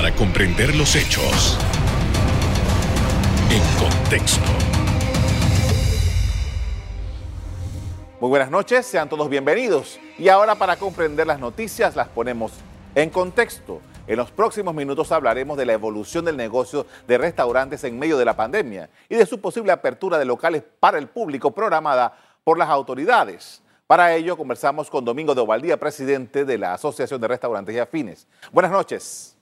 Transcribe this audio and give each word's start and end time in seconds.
para 0.00 0.16
comprender 0.16 0.74
los 0.76 0.96
hechos 0.96 1.58
en 3.50 3.60
contexto. 3.78 4.40
Muy 8.18 8.30
buenas 8.30 8.50
noches, 8.50 8.86
sean 8.86 9.10
todos 9.10 9.28
bienvenidos. 9.28 10.00
Y 10.16 10.30
ahora 10.30 10.54
para 10.54 10.76
comprender 10.76 11.26
las 11.26 11.38
noticias 11.38 11.96
las 11.96 12.08
ponemos 12.08 12.52
en 12.94 13.10
contexto. 13.10 13.82
En 14.06 14.16
los 14.16 14.30
próximos 14.30 14.74
minutos 14.74 15.12
hablaremos 15.12 15.58
de 15.58 15.66
la 15.66 15.74
evolución 15.74 16.24
del 16.24 16.38
negocio 16.38 16.86
de 17.06 17.18
restaurantes 17.18 17.84
en 17.84 17.98
medio 17.98 18.16
de 18.16 18.24
la 18.24 18.34
pandemia 18.34 18.88
y 19.06 19.16
de 19.16 19.26
su 19.26 19.38
posible 19.38 19.70
apertura 19.70 20.16
de 20.16 20.24
locales 20.24 20.62
para 20.80 20.96
el 20.96 21.08
público 21.08 21.50
programada 21.50 22.16
por 22.42 22.56
las 22.56 22.70
autoridades. 22.70 23.60
Para 23.86 24.14
ello 24.14 24.34
conversamos 24.38 24.88
con 24.88 25.04
Domingo 25.04 25.34
de 25.34 25.42
Ovaldía, 25.42 25.78
presidente 25.78 26.46
de 26.46 26.56
la 26.56 26.72
Asociación 26.72 27.20
de 27.20 27.28
Restaurantes 27.28 27.74
y 27.74 27.78
Afines. 27.78 28.26
Buenas 28.50 28.72
noches. 28.72 29.36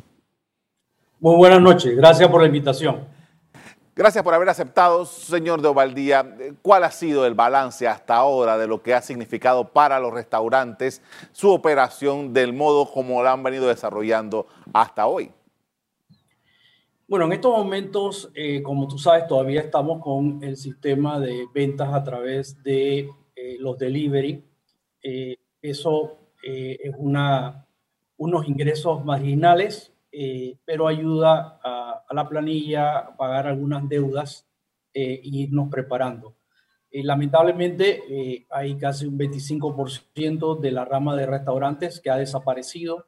Muy 1.20 1.36
buenas 1.36 1.60
noches, 1.60 1.96
gracias 1.96 2.28
por 2.28 2.40
la 2.40 2.46
invitación. 2.46 3.00
Gracias 3.96 4.22
por 4.22 4.32
haber 4.34 4.48
aceptado, 4.48 5.04
señor 5.04 5.60
de 5.60 5.66
Ovaldía. 5.66 6.36
¿Cuál 6.62 6.84
ha 6.84 6.92
sido 6.92 7.26
el 7.26 7.34
balance 7.34 7.88
hasta 7.88 8.14
ahora 8.14 8.56
de 8.56 8.68
lo 8.68 8.80
que 8.80 8.94
ha 8.94 9.02
significado 9.02 9.72
para 9.72 9.98
los 9.98 10.12
restaurantes 10.12 11.02
su 11.32 11.50
operación 11.50 12.32
del 12.32 12.52
modo 12.52 12.88
como 12.88 13.20
la 13.24 13.32
han 13.32 13.42
venido 13.42 13.66
desarrollando 13.66 14.46
hasta 14.72 15.08
hoy? 15.08 15.32
Bueno, 17.08 17.24
en 17.24 17.32
estos 17.32 17.50
momentos, 17.50 18.30
eh, 18.36 18.62
como 18.62 18.86
tú 18.86 18.96
sabes, 18.96 19.26
todavía 19.26 19.62
estamos 19.62 20.00
con 20.00 20.40
el 20.44 20.56
sistema 20.56 21.18
de 21.18 21.46
ventas 21.52 21.92
a 21.92 22.04
través 22.04 22.62
de 22.62 23.10
eh, 23.34 23.56
los 23.58 23.76
delivery. 23.76 24.44
Eh, 25.02 25.36
eso 25.62 26.18
eh, 26.44 26.78
es 26.80 26.94
una, 26.96 27.66
unos 28.16 28.46
ingresos 28.46 29.04
marginales, 29.04 29.92
pero 30.64 30.88
ayuda 30.88 31.60
a, 31.62 32.04
la 32.10 32.28
planilla 32.28 32.98
a 32.98 33.16
pagar 33.16 33.46
algunas 33.46 33.88
deudas 33.88 34.48
e 34.92 35.20
irnos 35.22 35.68
preparando. 35.70 36.36
lamentablemente, 36.90 38.46
hay 38.50 38.76
casi 38.76 39.06
un 39.06 39.18
25% 39.18 40.58
de 40.58 40.70
la 40.72 40.84
rama 40.84 41.14
de 41.14 41.26
restaurantes 41.26 42.00
que 42.00 42.10
ha 42.10 42.16
desaparecido. 42.16 43.06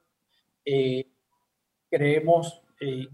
creemos 1.90 2.62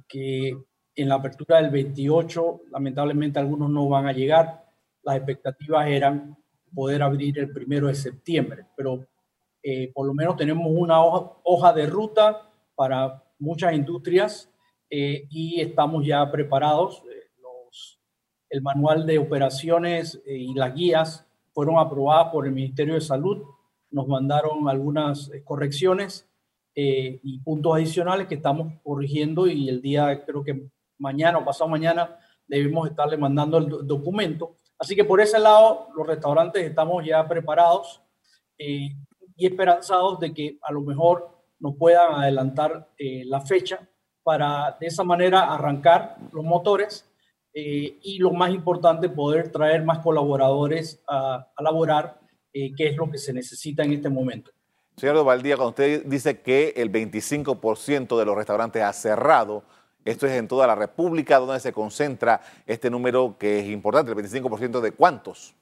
que 0.08 0.58
en 0.96 1.08
la 1.08 1.16
apertura 1.16 1.60
del 1.60 1.70
28, 1.70 2.62
lamentablemente 2.70 3.38
algunos 3.38 3.70
no 3.70 3.88
van 3.88 4.06
a 4.06 4.12
llegar. 4.12 4.64
Las 5.02 5.16
expectativas 5.16 5.86
eran 5.86 6.36
poder 6.74 7.02
abrir 7.02 7.38
el 7.38 7.52
primero 7.52 7.86
de 7.86 7.94
septiembre, 7.94 8.66
pero 8.74 9.06
eh, 9.62 9.92
por 9.92 10.06
lo 10.06 10.14
menos 10.14 10.36
tenemos 10.36 10.66
una 10.68 11.02
hoja, 11.02 11.72
de 11.72 11.86
ruta 11.86 12.50
para 12.74 13.22
muchas 13.38 13.74
industrias 13.74 14.50
eh, 14.90 15.26
y 15.30 15.60
estamos 15.60 16.06
ya 16.06 16.30
preparados. 16.30 17.02
Eh, 17.10 17.30
los, 17.40 18.00
el 18.50 18.62
manual 18.62 19.06
de 19.06 19.18
operaciones 19.18 20.20
y 20.26 20.54
las 20.54 20.74
guías 20.74 21.26
fueron 21.52 21.78
aprobadas 21.78 22.32
por 22.32 22.46
el 22.46 22.52
Ministerio 22.52 22.94
de 22.94 23.00
Salud. 23.00 23.42
Nos 23.90 24.06
mandaron 24.06 24.68
algunas 24.68 25.30
correcciones 25.44 26.28
y 26.78 27.38
puntos 27.38 27.74
adicionales 27.74 28.26
que 28.26 28.34
estamos 28.34 28.74
corrigiendo 28.82 29.46
y 29.46 29.70
el 29.70 29.80
día, 29.80 30.24
creo 30.26 30.44
que 30.44 30.68
mañana 30.98 31.38
o 31.38 31.44
pasado 31.44 31.70
mañana, 31.70 32.18
debemos 32.46 32.88
estarle 32.88 33.16
mandando 33.16 33.56
el 33.56 33.86
documento 33.86 34.56
Así 34.78 34.94
que 34.94 35.04
por 35.04 35.20
ese 35.20 35.38
lado, 35.38 35.88
los 35.96 36.06
restaurantes 36.06 36.62
estamos 36.64 37.04
ya 37.04 37.26
preparados 37.26 38.02
eh, 38.58 38.90
y 39.36 39.46
esperanzados 39.46 40.20
de 40.20 40.34
que 40.34 40.58
a 40.62 40.72
lo 40.72 40.82
mejor 40.82 41.35
nos 41.58 41.76
puedan 41.76 42.14
adelantar 42.14 42.90
eh, 42.98 43.24
la 43.24 43.40
fecha 43.40 43.88
para 44.22 44.76
de 44.80 44.86
esa 44.86 45.04
manera 45.04 45.52
arrancar 45.54 46.16
los 46.32 46.44
motores 46.44 47.08
eh, 47.54 47.98
y 48.02 48.18
lo 48.18 48.32
más 48.32 48.50
importante, 48.50 49.08
poder 49.08 49.50
traer 49.50 49.84
más 49.84 50.00
colaboradores 50.00 51.02
a, 51.08 51.48
a 51.54 51.62
laborar, 51.62 52.20
que 52.52 52.86
es 52.86 52.96
lo 52.96 53.10
que 53.10 53.18
se 53.18 53.34
necesita 53.34 53.84
en 53.84 53.92
este 53.92 54.08
momento. 54.08 54.50
Señor 54.96 55.22
Valdía, 55.26 55.56
cuando 55.56 55.70
usted 55.70 56.06
dice 56.06 56.40
que 56.40 56.72
el 56.74 56.90
25% 56.90 58.18
de 58.18 58.24
los 58.24 58.34
restaurantes 58.34 58.82
ha 58.82 58.94
cerrado, 58.94 59.62
esto 60.06 60.26
es 60.26 60.32
en 60.32 60.48
toda 60.48 60.66
la 60.66 60.74
República 60.74 61.38
donde 61.38 61.60
se 61.60 61.72
concentra 61.72 62.40
este 62.64 62.88
número 62.88 63.36
que 63.38 63.58
es 63.58 63.66
importante, 63.66 64.12
el 64.12 64.18
25% 64.18 64.80
de 64.80 64.92
cuántos. 64.92 65.54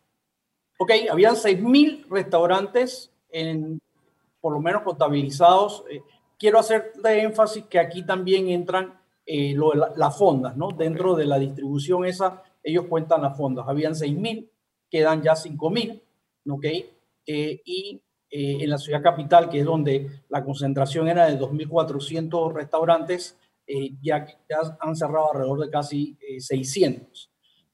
Ok, 0.78 0.92
habían 1.10 1.34
6.000 1.34 2.06
restaurantes, 2.10 3.10
en, 3.30 3.80
por 4.44 4.52
lo 4.52 4.60
menos 4.60 4.82
contabilizados. 4.82 5.84
Eh, 5.90 6.02
quiero 6.38 6.58
hacer 6.58 6.92
de 7.02 7.22
énfasis 7.22 7.64
que 7.64 7.78
aquí 7.78 8.04
también 8.04 8.48
entran 8.48 9.00
eh, 9.24 9.56
las 9.96 10.18
fondas, 10.18 10.54
¿no? 10.54 10.68
Dentro 10.68 11.16
de 11.16 11.24
la 11.24 11.38
distribución 11.38 12.04
esa, 12.04 12.42
ellos 12.62 12.84
cuentan 12.86 13.22
las 13.22 13.34
fondas. 13.34 13.64
Habían 13.66 13.94
6.000, 13.94 14.46
quedan 14.90 15.22
ya 15.22 15.32
5.000, 15.32 16.02
¿ok? 16.50 16.64
Eh, 17.26 17.62
y 17.64 18.02
en 18.36 18.68
la 18.68 18.78
ciudad 18.78 19.00
capital, 19.00 19.48
que 19.48 19.60
es 19.60 19.64
donde 19.64 20.10
la 20.28 20.44
concentración 20.44 21.06
era 21.06 21.26
de 21.26 21.38
2.400 21.38 22.52
restaurantes, 22.52 23.38
eh, 23.66 23.92
ya, 24.02 24.26
ya, 24.26 24.76
han 24.80 24.94
cerrado 24.94 25.32
alrededor 25.32 25.60
de 25.60 25.70
casi 25.70 26.18
600. 26.38 27.30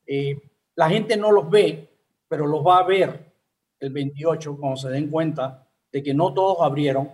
Eh, 0.07 0.31
eh, 0.31 0.43
la 0.77 0.89
gente 0.89 1.17
no 1.17 1.33
los 1.33 1.51
ve, 1.51 1.89
pero 2.29 2.47
los 2.47 2.65
va 2.65 2.79
a 2.79 2.87
ver 2.87 3.33
el 3.81 3.91
28 3.91 4.57
cuando 4.57 4.77
se 4.77 4.91
den 4.91 5.11
cuenta 5.11 5.67
de 5.93 6.03
que 6.03 6.15
no 6.15 6.33
todos 6.35 6.59
abrieron. 6.61 7.11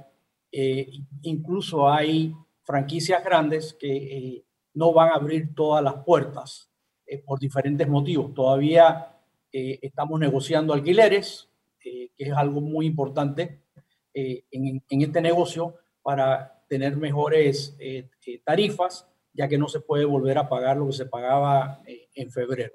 incluso 1.23 1.89
hay 1.89 2.35
franquicias 2.63 3.23
grandes 3.23 3.75
que 3.75 4.45
no 4.75 4.93
van 4.93 5.11
a 5.11 5.15
abrir 5.15 5.55
todas 5.55 5.83
las 5.83 6.03
puertas 6.05 6.71
por 7.25 7.39
diferentes 7.39 7.87
motivos. 7.89 8.35
Todavía 8.35 9.15
estamos 9.53 10.19
negociando 10.21 10.73
alquileres, 10.73 11.49
que 11.79 12.11
es 12.17 12.33
algo 12.33 12.61
muy 12.61 12.87
importante 12.87 13.61
en, 14.15 15.03
este 15.03 15.21
negocio 15.21 15.75
para 16.03 16.57
tener 16.69 16.97
mejores 16.97 17.77
eh, 17.79 18.09
eh, 18.27 18.41
tarifas, 18.45 19.09
ya 19.33 19.49
que 19.49 19.59
no 19.59 19.69
se 19.69 19.81
puede 19.81 20.05
volver 20.05 20.39
a 20.39 20.49
pagar 20.49 20.77
lo 20.77 20.87
que 20.87 20.93
se 20.93 21.07
pagaba 21.07 21.81
eh, 21.87 22.09
en 22.15 22.31
febrero. 22.31 22.75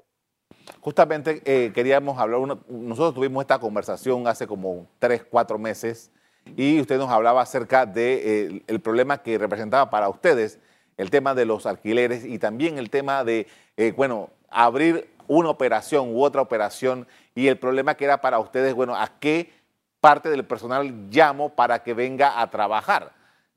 Justamente 0.80 1.42
queríamos 1.74 2.18
hablar, 2.18 2.40
nosotros 2.68 3.14
tuvimos 3.14 3.42
esta 3.42 3.60
conversación 3.60 4.28
hace 4.28 4.48
como 4.48 4.88
tres, 5.00 5.24
cuatro 5.30 5.58
meses 5.58 6.12
y 6.56 6.80
usted 6.80 6.98
nos 6.98 7.10
hablaba 7.10 7.42
acerca 7.42 7.86
del 7.86 7.94
de, 7.94 8.64
el 8.68 8.80
problema 8.80 9.20
que 9.20 9.38
representaba 9.38 9.90
para 9.90 10.10
ustedes 10.10 10.60
el 10.98 11.10
tema 11.10 11.34
de 11.34 11.46
los 11.46 11.66
alquileres 11.66 12.26
y 12.26 12.38
también 12.38 12.78
el 12.78 12.90
tema 12.90 13.24
de, 13.24 13.48
bueno, 13.96 14.30
abrir 14.50 15.10
una 15.28 15.50
operación 15.50 16.14
u 16.14 16.24
otra 16.24 16.42
operación 16.42 17.08
y 17.34 17.48
el 17.48 17.58
problema 17.58 17.96
que 17.96 18.06
era 18.06 18.22
para 18.22 18.40
ustedes, 18.40 18.74
bueno, 18.74 18.96
a 18.96 19.08
qué 19.20 19.52
parte 20.00 20.30
del 20.30 20.46
personal 20.46 21.10
llamo 21.10 21.50
para 21.50 21.84
que 21.84 21.94
venga 21.94 22.40
a 22.42 22.50
trabajar. 22.50 23.14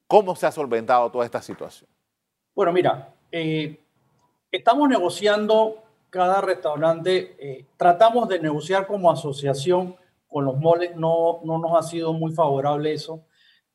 ¿Cómo 0.07 0.37
se 0.37 0.47
ha 0.47 0.53
solventado 0.53 1.11
toda 1.11 1.25
esta 1.25 1.43
situación? 1.43 1.89
Bueno, 2.55 2.73
mira, 2.73 3.13
eh, 3.33 3.81
estamos 4.51 4.89
negociando 4.89 5.84
cada 6.15 6.41
restaurante, 6.41 7.37
eh, 7.39 7.67
tratamos 7.77 8.29
de 8.29 8.39
negociar 8.39 8.87
como 8.87 9.11
asociación 9.11 9.97
con 10.29 10.45
los 10.45 10.57
moles, 10.57 10.95
no, 10.97 11.41
no 11.45 11.59
nos 11.59 11.77
ha 11.77 11.83
sido 11.83 12.13
muy 12.13 12.33
favorable 12.33 12.93
eso, 12.93 13.25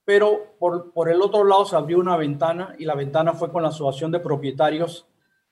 pero 0.05 0.55
por, 0.57 0.94
por 0.94 1.09
el 1.09 1.22
otro 1.22 1.44
lado 1.44 1.66
se 1.66 1.75
abrió 1.75 2.00
una 2.00 2.16
ventana 2.16 2.75
y 2.79 2.85
la 2.85 2.95
ventana 2.95 3.33
fue 3.33 3.51
con 3.51 3.61
la 3.61 3.69
Asociación 3.69 4.11
de 4.11 4.19
Propietarios 4.19 5.05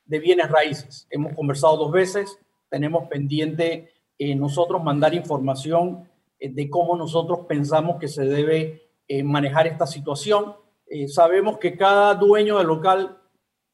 de 0.06 0.20
Bienes 0.20 0.50
Raíces. 0.50 1.08
Hemos 1.09 1.34
conversado 1.36 1.75
dos 1.75 1.92
veces, 1.92 2.40
tenemos 2.70 3.08
pendiente 3.08 3.92
eh, 4.18 4.36
nosotros 4.36 4.84
mandar 4.84 5.14
información 5.14 6.09
de 6.40 6.69
cómo 6.69 6.96
nosotros 6.96 7.42
pensamos 7.48 7.98
que 8.00 8.08
se 8.08 8.24
debe 8.24 8.90
manejar 9.24 9.66
esta 9.66 9.88
situación 9.88 10.56
eh, 10.90 11.08
sabemos 11.09 11.58
que 11.58 11.75
cada 11.75 12.16
dueño 12.16 12.58
del 12.58 12.68
local 12.68 13.18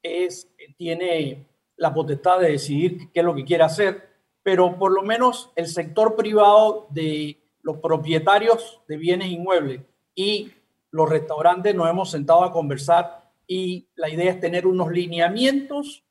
es, 0.01 0.49
tiene 0.77 1.45
la 1.77 1.93
potestad 1.93 2.39
de 2.39 2.51
decidir 2.51 3.11
qué 3.11 3.19
es 3.19 3.25
lo 3.25 3.35
que 3.35 3.45
quiere 3.45 3.63
hacer, 3.63 4.09
pero 4.43 4.77
por 4.77 4.91
lo 4.91 5.01
menos 5.01 5.51
el 5.55 5.67
sector 5.67 6.15
privado 6.15 6.87
de 6.89 7.39
los 7.61 7.77
propietarios 7.77 8.81
de 8.87 8.97
bienes 8.97 9.29
inmuebles 9.29 9.81
y 10.15 10.51
los 10.91 11.09
restaurantes 11.09 11.73
nos 11.73 11.89
hemos 11.89 12.11
sentado 12.11 12.43
a 12.43 12.51
conversar 12.51 13.31
y 13.47 13.87
la 13.95 14.09
idea 14.09 14.31
es 14.31 14.39
tener 14.39 14.67
unos 14.67 14.91
lineamientos 14.91 16.03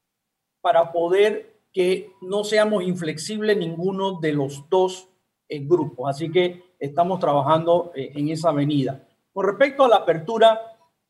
para 0.61 0.93
poder 0.93 1.53
que 1.73 2.13
no 2.21 2.45
seamos 2.45 2.83
inflexibles 2.85 3.57
ninguno 3.57 4.21
de 4.21 4.33
los 4.33 4.69
dos 4.69 5.09
eh, 5.49 5.61
grupos. 5.61 6.11
Así 6.11 6.31
que 6.31 6.75
estamos 6.79 7.21
trabajando 7.21 7.93
eh, 7.95 8.13
en 8.15 8.29
esa 8.29 8.51
avenida. 8.51 9.07
Con 9.33 9.47
respecto 9.47 9.85
a 9.85 9.89
la 9.89 9.97
apertura, 9.97 10.61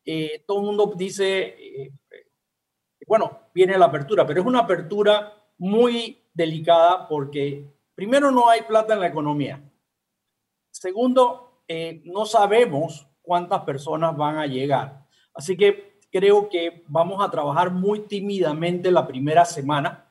eh, 0.05 0.43
todo 0.45 0.59
el 0.59 0.65
mundo 0.65 0.93
dice, 0.95 1.91
bueno, 3.07 3.39
viene 3.53 3.77
la 3.77 3.85
apertura, 3.85 4.25
pero 4.25 4.41
es 4.41 4.45
una 4.45 4.59
apertura 4.59 5.33
muy 5.57 6.21
delicada 6.33 7.07
porque 7.07 7.65
primero 7.95 8.31
no 8.31 8.49
hay 8.49 8.61
plata 8.61 8.93
en 8.93 8.99
la 8.99 9.07
economía. 9.07 9.61
Segundo, 10.71 11.61
eh, 11.67 12.01
no 12.05 12.25
sabemos 12.25 13.07
cuántas 13.21 13.61
personas 13.61 14.15
van 14.17 14.37
a 14.37 14.47
llegar. 14.47 15.05
Así 15.33 15.55
que 15.55 15.99
creo 16.11 16.49
que 16.49 16.83
vamos 16.87 17.23
a 17.23 17.31
trabajar 17.31 17.71
muy 17.71 18.01
tímidamente 18.01 18.91
la 18.91 19.07
primera 19.07 19.45
semana 19.45 20.09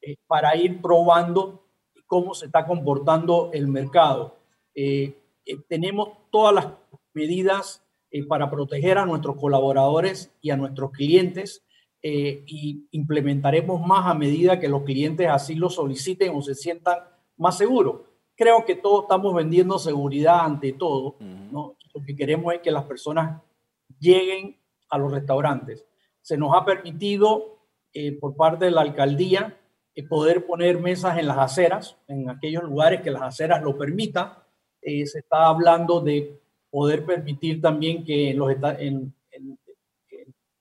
eh, 0.00 0.16
para 0.26 0.54
ir 0.56 0.80
probando 0.80 1.64
cómo 2.06 2.34
se 2.34 2.46
está 2.46 2.66
comportando 2.66 3.50
el 3.52 3.68
mercado. 3.68 4.36
Eh, 4.74 5.16
tenemos 5.68 6.10
todas 6.30 6.54
las 6.54 6.66
medidas 7.12 7.84
para 8.28 8.50
proteger 8.50 8.98
a 8.98 9.06
nuestros 9.06 9.36
colaboradores 9.36 10.32
y 10.40 10.50
a 10.50 10.56
nuestros 10.56 10.90
clientes 10.90 11.64
y 12.02 12.88
implementaremos 12.92 13.86
más 13.86 14.06
a 14.06 14.14
medida 14.14 14.58
que 14.58 14.68
los 14.68 14.84
clientes 14.84 15.28
así 15.28 15.54
lo 15.54 15.68
soliciten 15.68 16.34
o 16.34 16.40
se 16.40 16.54
sientan 16.54 16.98
más 17.36 17.58
seguros. 17.58 18.02
Creo 18.34 18.64
que 18.64 18.74
todos 18.74 19.02
estamos 19.02 19.34
vendiendo 19.34 19.78
seguridad 19.78 20.40
ante 20.40 20.72
todo, 20.72 21.16
¿no? 21.20 21.76
Lo 21.94 22.02
que 22.02 22.16
queremos 22.16 22.54
es 22.54 22.60
que 22.60 22.70
las 22.70 22.84
personas 22.84 23.42
lleguen 23.98 24.56
a 24.88 24.98
los 24.98 25.12
restaurantes. 25.12 25.86
Se 26.22 26.36
nos 26.36 26.54
ha 26.54 26.64
permitido 26.64 27.58
eh, 27.92 28.12
por 28.12 28.36
parte 28.36 28.66
de 28.66 28.70
la 28.70 28.82
alcaldía 28.82 29.58
eh, 29.94 30.06
poder 30.06 30.46
poner 30.46 30.78
mesas 30.78 31.18
en 31.18 31.26
las 31.26 31.38
aceras, 31.38 31.96
en 32.06 32.28
aquellos 32.30 32.62
lugares 32.62 33.00
que 33.00 33.10
las 33.10 33.22
aceras 33.22 33.62
lo 33.62 33.76
permitan. 33.76 34.32
Eh, 34.82 35.06
se 35.06 35.20
está 35.20 35.46
hablando 35.46 36.00
de 36.00 36.40
poder 36.70 37.04
permitir 37.04 37.60
también 37.60 38.04
que 38.04 38.30
en, 38.30 38.38
los, 38.38 38.52
en, 38.78 39.12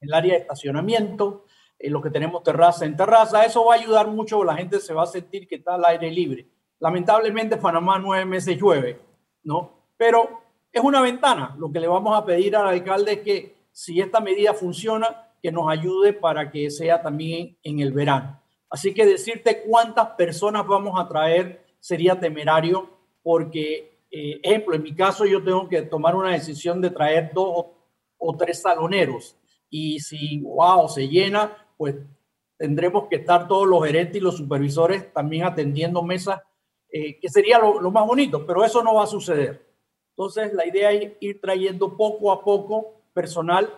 el 0.01 0.13
área 0.13 0.33
de 0.33 0.41
estacionamiento, 0.41 1.45
en 1.77 1.93
los 1.93 2.03
que 2.03 2.09
tenemos 2.09 2.43
terraza 2.43 2.85
en 2.85 2.97
terraza, 2.97 3.45
eso 3.45 3.65
va 3.65 3.75
a 3.75 3.77
ayudar 3.77 4.07
mucho, 4.07 4.43
la 4.43 4.55
gente 4.55 4.79
se 4.79 4.93
va 4.93 5.03
a 5.03 5.07
sentir 5.07 5.47
que 5.47 5.55
está 5.55 5.75
al 5.75 5.85
aire 5.85 6.11
libre. 6.11 6.47
Lamentablemente 6.79 7.57
Panamá 7.57 7.99
nueve 7.99 8.25
meses 8.25 8.57
llueve, 8.57 8.99
¿no? 9.43 9.85
Pero 9.97 10.41
es 10.71 10.83
una 10.83 11.01
ventana. 11.01 11.55
Lo 11.57 11.71
que 11.71 11.79
le 11.79 11.87
vamos 11.87 12.17
a 12.17 12.25
pedir 12.25 12.55
al 12.55 12.67
alcalde 12.67 13.13
es 13.13 13.19
que 13.19 13.55
si 13.71 13.99
esta 13.99 14.19
medida 14.19 14.53
funciona, 14.53 15.25
que 15.41 15.51
nos 15.51 15.69
ayude 15.69 16.13
para 16.13 16.51
que 16.51 16.69
sea 16.69 17.01
también 17.01 17.57
en 17.63 17.79
el 17.79 17.93
verano. 17.93 18.41
Así 18.69 18.93
que 18.93 19.05
decirte 19.05 19.63
cuántas 19.63 20.09
personas 20.09 20.67
vamos 20.67 20.99
a 20.99 21.07
traer 21.07 21.65
sería 21.79 22.19
temerario 22.19 22.89
porque, 23.23 23.99
eh, 24.11 24.39
ejemplo, 24.43 24.75
en 24.75 24.83
mi 24.83 24.93
caso 24.93 25.25
yo 25.25 25.43
tengo 25.43 25.67
que 25.67 25.81
tomar 25.83 26.15
una 26.15 26.31
decisión 26.31 26.81
de 26.81 26.89
traer 26.89 27.31
dos 27.33 27.67
o, 28.17 28.37
tres 28.37 28.61
saloneros 28.61 29.37
y 29.69 29.99
si, 29.99 30.41
wow, 30.41 30.87
se 30.89 31.07
llena, 31.07 31.55
pues 31.77 31.95
tendremos 32.57 33.07
que 33.07 33.17
estar 33.17 33.47
todos 33.47 33.67
los 33.67 33.85
gerentes 33.85 34.17
y 34.17 34.19
los 34.19 34.37
supervisores 34.37 35.13
también 35.13 35.45
atendiendo 35.45 36.03
mesas, 36.03 36.41
eh, 36.91 37.19
que 37.19 37.29
sería 37.29 37.59
lo, 37.59 37.79
lo 37.79 37.91
más 37.91 38.05
bonito, 38.05 38.45
pero 38.45 38.63
eso 38.65 38.83
no 38.83 38.95
va 38.95 39.03
a 39.03 39.07
suceder. 39.07 39.65
Entonces, 40.11 40.53
la 40.53 40.67
idea 40.67 40.91
es 40.91 41.13
ir 41.21 41.39
trayendo 41.39 41.95
poco 41.95 42.31
a 42.31 42.43
poco 42.43 43.01
personal. 43.13 43.69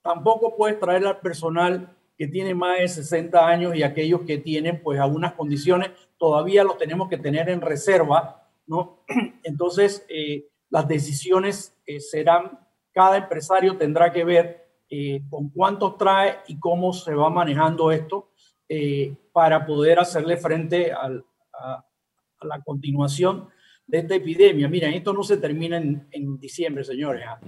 Tampoco 0.00 0.56
puedes 0.56 0.80
traer 0.80 1.06
al 1.06 1.20
personal 1.20 1.94
que 2.16 2.26
tiene 2.26 2.54
más 2.54 2.78
de 2.78 2.88
60 2.88 3.46
años 3.46 3.76
y 3.76 3.82
aquellos 3.82 4.22
que 4.22 4.38
tienen 4.38 4.82
pues 4.82 4.98
algunas 4.98 5.34
condiciones, 5.34 5.90
todavía 6.16 6.64
los 6.64 6.78
tenemos 6.78 7.08
que 7.08 7.18
tener 7.18 7.50
en 7.50 7.60
reserva, 7.60 8.48
¿no? 8.66 9.02
Entonces, 9.42 10.04
eh, 10.08 10.48
las 10.70 10.88
decisiones 10.88 11.76
eh, 11.86 12.00
serán, 12.00 12.58
cada 12.92 13.18
empresario 13.18 13.76
tendrá 13.76 14.12
que 14.12 14.24
ver 14.24 14.65
eh, 14.88 15.22
con 15.28 15.50
cuántos 15.50 15.96
trae 15.96 16.38
y 16.48 16.58
cómo 16.58 16.92
se 16.92 17.14
va 17.14 17.30
manejando 17.30 17.90
esto 17.90 18.30
para 19.32 19.64
poder 19.64 20.00
hacerle 20.00 20.36
frente 20.36 20.90
a, 20.92 21.08
a, 21.52 21.84
la 22.42 22.60
continuación 22.62 23.48
de 23.86 23.98
esta 23.98 24.16
epidemia. 24.16 24.68
Miren, 24.68 24.94
esto 24.94 25.12
no 25.12 25.22
se 25.22 25.36
termina 25.36 25.76
en, 25.76 26.08
en 26.10 26.38
diciembre, 26.38 26.82
señores. 26.82 27.24
¿ah? 27.28 27.38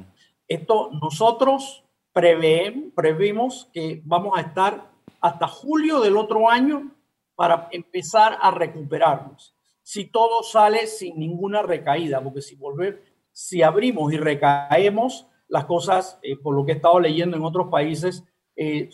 Esto 0.46 0.90
nosotros 0.92 1.84
previmos 2.12 3.68
que 3.72 4.00
vamos 4.04 4.36
a 4.36 4.40
estar 4.40 4.90
hasta 5.20 5.46
julio 5.46 6.00
del 6.00 6.16
otro 6.16 6.48
año 6.48 6.94
para 7.34 7.68
empezar 7.70 8.38
a 8.40 8.50
recuperarnos. 8.50 9.54
Si 9.82 10.06
todo 10.06 10.42
sale 10.42 10.86
sin 10.86 11.18
ninguna 11.18 11.62
recaída, 11.62 12.22
porque 12.22 12.42
si 12.42 12.56
volvemos, 12.56 13.00
si 13.30 13.62
abrimos 13.62 14.12
y 14.12 14.16
recaemos, 14.16 15.26
las 15.48 15.64
cosas, 15.64 16.18
eh, 16.22 16.36
por 16.36 16.54
lo 16.54 16.64
que 16.64 16.72
he 16.72 16.74
estado 16.76 17.00
leyendo 17.00 17.36
en 17.36 17.44
otros 17.44 17.68
países, 17.68 18.24
eh, 18.56 18.90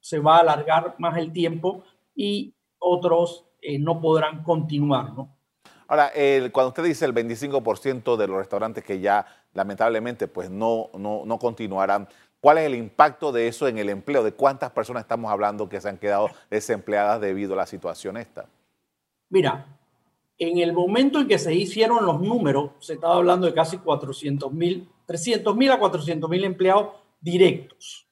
se 0.00 0.18
va 0.18 0.36
a 0.36 0.40
alargar 0.40 0.94
más 0.98 1.16
el 1.16 1.32
tiempo 1.32 1.82
y 2.14 2.54
otros 2.78 3.46
eh, 3.60 3.78
no 3.78 4.00
podrán 4.00 4.42
continuar, 4.42 5.12
¿no? 5.14 5.34
Ahora, 5.86 6.12
cuando 6.50 6.68
usted 6.68 6.84
dice 6.84 7.04
el 7.04 7.14
25% 7.14 8.16
de 8.16 8.26
los 8.26 8.38
restaurantes 8.38 8.82
que 8.82 9.00
ya 9.00 9.26
lamentablemente 9.52 10.28
pues 10.28 10.50
no, 10.50 10.88
no, 10.94 11.24
no 11.26 11.38
continuarán, 11.38 12.08
¿cuál 12.40 12.58
es 12.58 12.64
el 12.64 12.74
impacto 12.74 13.32
de 13.32 13.48
eso 13.48 13.68
en 13.68 13.76
el 13.76 13.90
empleo? 13.90 14.24
¿De 14.24 14.32
cuántas 14.32 14.70
personas 14.70 15.02
estamos 15.02 15.30
hablando 15.30 15.68
que 15.68 15.82
se 15.82 15.90
han 15.90 15.98
quedado 15.98 16.30
desempleadas 16.50 17.20
debido 17.20 17.52
a 17.52 17.58
la 17.58 17.66
situación 17.66 18.16
esta? 18.16 18.46
Mira, 19.28 19.66
en 20.38 20.58
el 20.58 20.72
momento 20.72 21.20
en 21.20 21.28
que 21.28 21.38
se 21.38 21.54
hicieron 21.54 22.04
los 22.04 22.20
números, 22.20 22.72
se 22.80 22.94
estaba 22.94 23.16
hablando 23.16 23.46
de 23.46 23.54
casi 23.54 23.78
400 23.78 24.52
mil, 24.52 24.88
300 25.06 25.56
mil 25.56 25.70
a 25.70 25.78
400 25.78 26.28
mil 26.28 26.44
empleados 26.44 26.88
directos, 27.20 28.06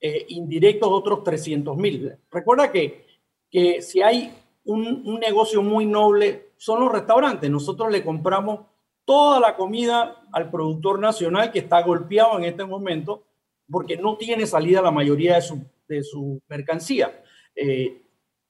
eh, 0.00 0.26
indirectos 0.28 0.88
otros 0.90 1.22
300 1.24 1.76
mil. 1.76 2.16
Recuerda 2.30 2.70
que, 2.70 3.06
que 3.50 3.82
si 3.82 4.02
hay 4.02 4.32
un, 4.64 5.18
negocio 5.20 5.62
muy 5.62 5.86
noble 5.86 6.52
son 6.56 6.80
los 6.80 6.92
restaurantes. 6.92 7.50
Nosotros 7.50 7.90
le 7.90 8.04
compramos 8.04 8.60
toda 9.04 9.40
la 9.40 9.56
comida 9.56 10.22
al 10.32 10.50
productor 10.50 11.00
nacional 11.00 11.50
que 11.50 11.60
está 11.60 11.82
golpeado 11.82 12.38
en 12.38 12.44
este 12.44 12.64
momento 12.64 13.24
porque 13.70 13.96
no 13.96 14.16
tiene 14.16 14.46
salida 14.46 14.82
la 14.82 14.90
mayoría 14.90 15.36
de 15.36 15.42
su, 15.42 15.64
de 15.88 16.02
su 16.02 16.40
mercancía. 16.48 17.22
Eh, 17.54 18.02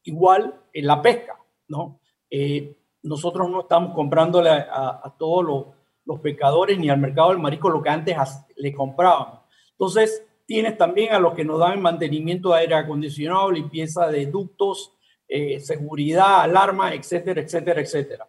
igual 0.05 0.61
en 0.73 0.87
la 0.87 1.01
pesca, 1.01 1.39
¿no? 1.69 2.01
Eh, 2.29 2.77
nosotros 3.03 3.51
no 3.51 3.63
estamos 3.63 3.95
comprándole 3.95 4.51
a, 4.51 5.15
todos 5.19 5.45
los, 5.45 5.65
los, 6.05 6.21
pescadores 6.21 6.79
ni 6.79 6.89
al 6.91 6.99
mercado 6.99 7.31
del 7.31 7.39
marisco 7.39 7.71
lo 7.71 7.83
que 7.83 7.91
antes 7.91 8.17
le 8.57 8.73
comprábamos. 8.73 9.41
Entonces, 9.73 10.25
tienes 10.47 10.77
también 10.77 11.13
a 11.13 11.19
los 11.19 11.35
que 11.35 11.45
nos 11.45 11.59
dan 11.59 11.81
mantenimiento 11.81 12.51
de 12.51 12.61
aire 12.61 12.75
acondicionado, 12.75 13.51
limpieza 13.51 14.09
de 14.09 14.27
ductos, 14.27 14.93
eh, 15.35 15.61
seguridad, 15.61 16.43
alarma, 16.43 16.93
etcétera, 16.95 17.41
etcétera, 17.41 17.81
etcétera. 17.81 18.29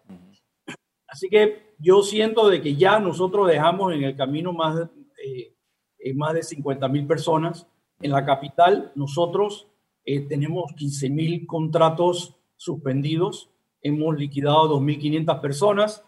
Así 1.05 1.27
que 1.27 1.75
yo 1.77 2.01
siento 2.01 2.47
de 2.47 2.61
que 2.61 2.75
ya 2.75 2.97
nosotros 2.97 3.49
dejamos 3.49 3.93
en 3.93 4.03
el 4.03 4.15
camino 4.15 4.53
más, 4.53 4.89
eh, 5.21 5.53
eh, 5.99 6.13
más 6.13 6.33
de 6.33 6.43
50 6.43 6.87
mil 6.87 7.05
personas. 7.05 7.67
En 7.99 8.11
la 8.11 8.25
capital 8.25 8.93
nosotros 8.95 9.67
tenemos 10.05 10.73
15 10.77 11.09
mil 11.09 11.45
contratos 11.45 12.35
suspendidos, 12.57 13.49
hemos 13.81 14.17
liquidado 14.17 14.79
2.500 14.79 15.41
personas. 15.41 16.05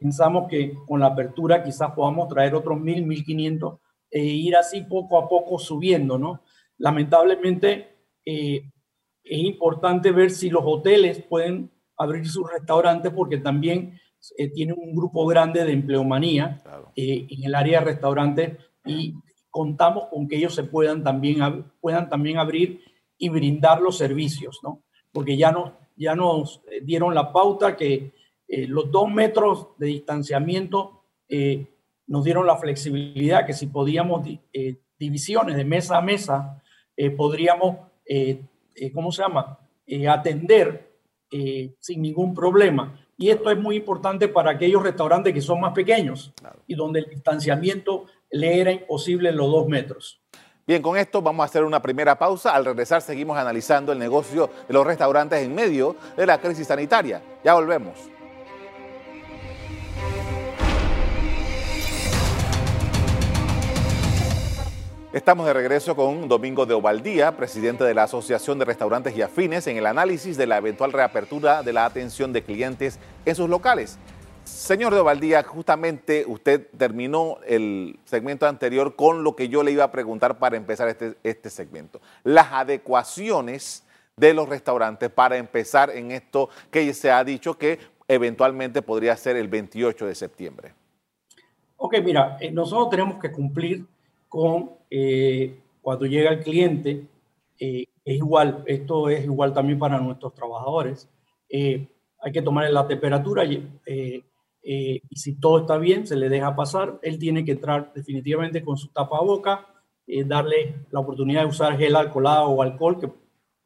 Pensamos 0.00 0.48
que 0.48 0.74
con 0.86 0.98
la 0.98 1.06
apertura 1.06 1.62
quizás 1.62 1.92
podamos 1.92 2.28
traer 2.28 2.56
otros 2.56 2.76
1.000, 2.78 3.06
1.500 3.06 3.78
e 4.10 4.24
ir 4.24 4.56
así 4.56 4.82
poco 4.82 5.16
a 5.16 5.28
poco 5.28 5.60
subiendo, 5.60 6.18
¿no? 6.18 6.42
Lamentablemente, 6.78 7.98
es 8.24 8.62
importante 9.24 10.10
ver 10.10 10.30
si 10.30 10.50
los 10.50 10.62
hoteles 10.66 11.22
pueden 11.22 11.70
abrir 11.96 12.28
sus 12.28 12.50
restaurantes 12.50 13.12
porque 13.12 13.38
también 13.38 14.00
eh, 14.36 14.48
tienen 14.48 14.76
un 14.78 14.94
grupo 14.94 15.26
grande 15.26 15.64
de 15.64 15.72
empleomanía 15.72 16.62
eh, 16.96 17.26
en 17.28 17.44
el 17.44 17.54
área 17.54 17.80
de 17.80 17.86
restaurantes 17.86 18.58
y 18.84 19.14
contamos 19.50 20.06
con 20.10 20.26
que 20.26 20.36
ellos 20.36 20.54
se 20.54 20.64
puedan 20.64 21.04
también, 21.04 21.64
puedan 21.80 22.08
también 22.08 22.38
abrir 22.38 22.80
y 23.18 23.28
brindar 23.28 23.80
los 23.80 23.98
servicios, 23.98 24.60
¿no? 24.62 24.82
Porque 25.12 25.36
ya 25.36 25.52
nos, 25.52 25.72
ya 25.96 26.14
nos 26.14 26.62
eh, 26.70 26.80
dieron 26.82 27.14
la 27.14 27.32
pauta 27.32 27.76
que 27.76 28.12
los 28.48 28.90
dos 28.90 29.10
metros 29.10 29.68
de 29.78 29.86
distanciamiento 29.86 31.04
nos 32.06 32.24
dieron 32.24 32.46
la 32.46 32.56
flexibilidad 32.56 33.46
que 33.46 33.52
si 33.52 33.66
podíamos 33.66 34.28
divisiones 34.98 35.56
de 35.56 35.64
mesa 35.64 35.98
a 35.98 36.02
mesa, 36.02 36.62
podríamos 37.16 37.78
eh, 38.74 38.92
¿cómo 38.92 39.12
se 39.12 39.22
llama? 39.22 39.58
Eh, 39.86 40.08
atender 40.08 40.98
eh, 41.30 41.74
sin 41.78 42.02
ningún 42.02 42.34
problema. 42.34 42.98
Y 43.16 43.30
esto 43.30 43.50
es 43.50 43.58
muy 43.58 43.76
importante 43.76 44.28
para 44.28 44.52
aquellos 44.52 44.82
restaurantes 44.82 45.32
que 45.32 45.40
son 45.40 45.60
más 45.60 45.72
pequeños 45.72 46.32
y 46.66 46.74
donde 46.74 47.00
el 47.00 47.06
distanciamiento 47.06 48.06
le 48.30 48.60
era 48.60 48.72
imposible 48.72 49.28
en 49.28 49.36
los 49.36 49.50
dos 49.50 49.68
metros. 49.68 50.20
Bien, 50.66 50.82
con 50.82 50.96
esto 50.96 51.22
vamos 51.22 51.44
a 51.44 51.46
hacer 51.46 51.62
una 51.62 51.80
primera 51.80 52.18
pausa. 52.18 52.54
Al 52.54 52.64
regresar 52.64 53.02
seguimos 53.02 53.36
analizando 53.36 53.92
el 53.92 53.98
negocio 53.98 54.50
de 54.66 54.74
los 54.74 54.84
restaurantes 54.84 55.42
en 55.42 55.54
medio 55.54 55.94
de 56.16 56.26
la 56.26 56.38
crisis 56.38 56.66
sanitaria. 56.66 57.22
Ya 57.44 57.54
volvemos. 57.54 58.13
Estamos 65.14 65.46
de 65.46 65.52
regreso 65.52 65.94
con 65.94 66.26
Domingo 66.26 66.66
de 66.66 66.74
Ovaldía, 66.74 67.36
presidente 67.36 67.84
de 67.84 67.94
la 67.94 68.02
Asociación 68.02 68.58
de 68.58 68.64
Restaurantes 68.64 69.16
y 69.16 69.22
Afines, 69.22 69.64
en 69.68 69.76
el 69.76 69.86
análisis 69.86 70.36
de 70.36 70.48
la 70.48 70.56
eventual 70.56 70.92
reapertura 70.92 71.62
de 71.62 71.72
la 71.72 71.84
atención 71.84 72.32
de 72.32 72.42
clientes 72.42 72.98
en 73.24 73.36
sus 73.36 73.48
locales. 73.48 73.96
Señor 74.42 74.92
de 74.92 74.98
Ovaldía, 74.98 75.44
justamente 75.44 76.24
usted 76.26 76.66
terminó 76.76 77.38
el 77.46 77.96
segmento 78.06 78.48
anterior 78.48 78.96
con 78.96 79.22
lo 79.22 79.36
que 79.36 79.48
yo 79.48 79.62
le 79.62 79.70
iba 79.70 79.84
a 79.84 79.92
preguntar 79.92 80.40
para 80.40 80.56
empezar 80.56 80.88
este, 80.88 81.14
este 81.22 81.48
segmento. 81.48 82.00
Las 82.24 82.48
adecuaciones 82.50 83.84
de 84.16 84.34
los 84.34 84.48
restaurantes 84.48 85.10
para 85.10 85.36
empezar 85.36 85.90
en 85.90 86.10
esto 86.10 86.48
que 86.72 86.92
se 86.92 87.12
ha 87.12 87.22
dicho 87.22 87.56
que 87.56 87.78
eventualmente 88.08 88.82
podría 88.82 89.16
ser 89.16 89.36
el 89.36 89.46
28 89.46 90.06
de 90.06 90.14
septiembre. 90.16 90.74
Ok, 91.76 91.98
mira, 92.02 92.36
eh, 92.40 92.50
nosotros 92.50 92.90
tenemos 92.90 93.20
que 93.20 93.30
cumplir 93.30 93.86
con 94.34 94.70
eh, 94.90 95.60
cuando 95.80 96.06
llega 96.06 96.30
el 96.30 96.40
cliente, 96.40 97.06
eh, 97.58 97.84
es 98.04 98.16
igual, 98.16 98.64
esto 98.66 99.08
es 99.08 99.24
igual 99.24 99.52
también 99.52 99.78
para 99.78 100.00
nuestros 100.00 100.34
trabajadores. 100.34 101.08
hay 101.50 102.32
que 102.32 102.42
tomar 102.42 102.70
la 102.70 102.86
temperatura 102.86 103.44
y 103.44 103.62
eh, 104.66 105.02
y 105.10 105.16
si 105.16 105.34
todo 105.38 105.60
está 105.60 105.76
bien, 105.76 106.06
se 106.06 106.16
le 106.16 106.30
deja 106.30 106.56
pasar. 106.56 106.98
Él 107.02 107.18
tiene 107.18 107.44
que 107.44 107.52
entrar 107.52 107.92
definitivamente 107.94 108.64
con 108.64 108.78
su 108.78 108.88
tapaboca, 108.88 109.66
eh, 110.06 110.24
darle 110.24 110.86
la 110.90 111.00
oportunidad 111.00 111.42
de 111.42 111.48
usar 111.48 111.76
gel 111.76 111.94
alcoholado 111.94 112.48
o 112.48 112.62
alcohol 112.62 112.98
que 112.98 113.12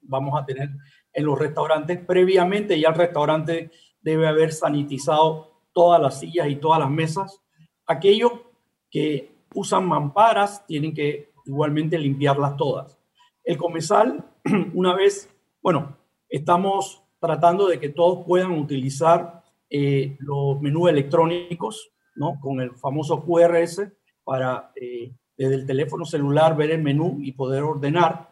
vamos 0.03 0.39
a 0.39 0.45
tener 0.45 0.71
en 1.13 1.25
los 1.25 1.39
restaurantes. 1.39 2.01
Previamente 2.05 2.79
ya 2.81 2.89
el 2.89 2.97
restaurante 2.97 3.71
debe 4.01 4.27
haber 4.27 4.53
sanitizado 4.53 5.63
todas 5.73 6.03
las 6.03 6.19
sillas 6.19 6.49
y 6.49 6.57
todas 6.57 6.81
las 6.81 6.91
mesas. 6.91 7.41
Aquellos 7.87 8.33
que 8.91 9.38
usan 9.55 9.87
mamparas 9.87 10.67
tienen 10.67 10.95
que 10.95 11.33
igualmente 11.47 11.99
limpiarlas 11.99 12.57
todas. 12.57 12.99
El 13.45 13.57
comensal, 13.57 14.25
una 14.75 14.95
vez, 14.95 15.35
bueno, 15.63 15.97
estamos 16.29 17.03
tratando 17.21 17.67
de 17.67 17.81
que 17.81 17.89
todos 17.89 18.25
puedan 18.27 18.53
utilizar 18.53 19.43
eh, 19.71 20.17
los 20.21 20.61
menús 20.61 20.91
electrónicos, 20.91 21.91
¿no? 22.15 22.39
Con 22.41 22.61
el 22.61 22.75
famoso 22.77 23.25
QRS 23.25 23.83
para 24.25 24.73
eh, 24.77 25.13
desde 25.37 25.55
el 25.55 25.67
teléfono 25.67 26.05
celular 26.05 26.57
ver 26.57 26.73
el 26.73 26.83
menú 26.83 27.19
y 27.21 27.33
poder 27.33 27.63
ordenar. 27.63 28.31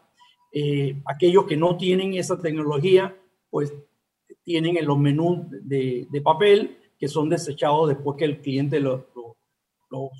Eh, 0.51 1.01
aquellos 1.05 1.45
que 1.45 1.57
no 1.57 1.77
tienen 1.77 2.13
esa 2.13 2.39
tecnología, 2.39 3.15
pues 3.49 3.73
tienen 4.43 4.77
en 4.77 4.85
los 4.85 4.97
menús 4.97 5.47
de, 5.49 6.07
papel 6.23 6.77
que 6.97 7.07
son 7.07 7.29
desechados 7.29 7.89
después 7.89 8.17
que 8.17 8.25
el 8.25 8.41
cliente 8.41 8.79
los 8.79 9.03
lo, 9.89 10.11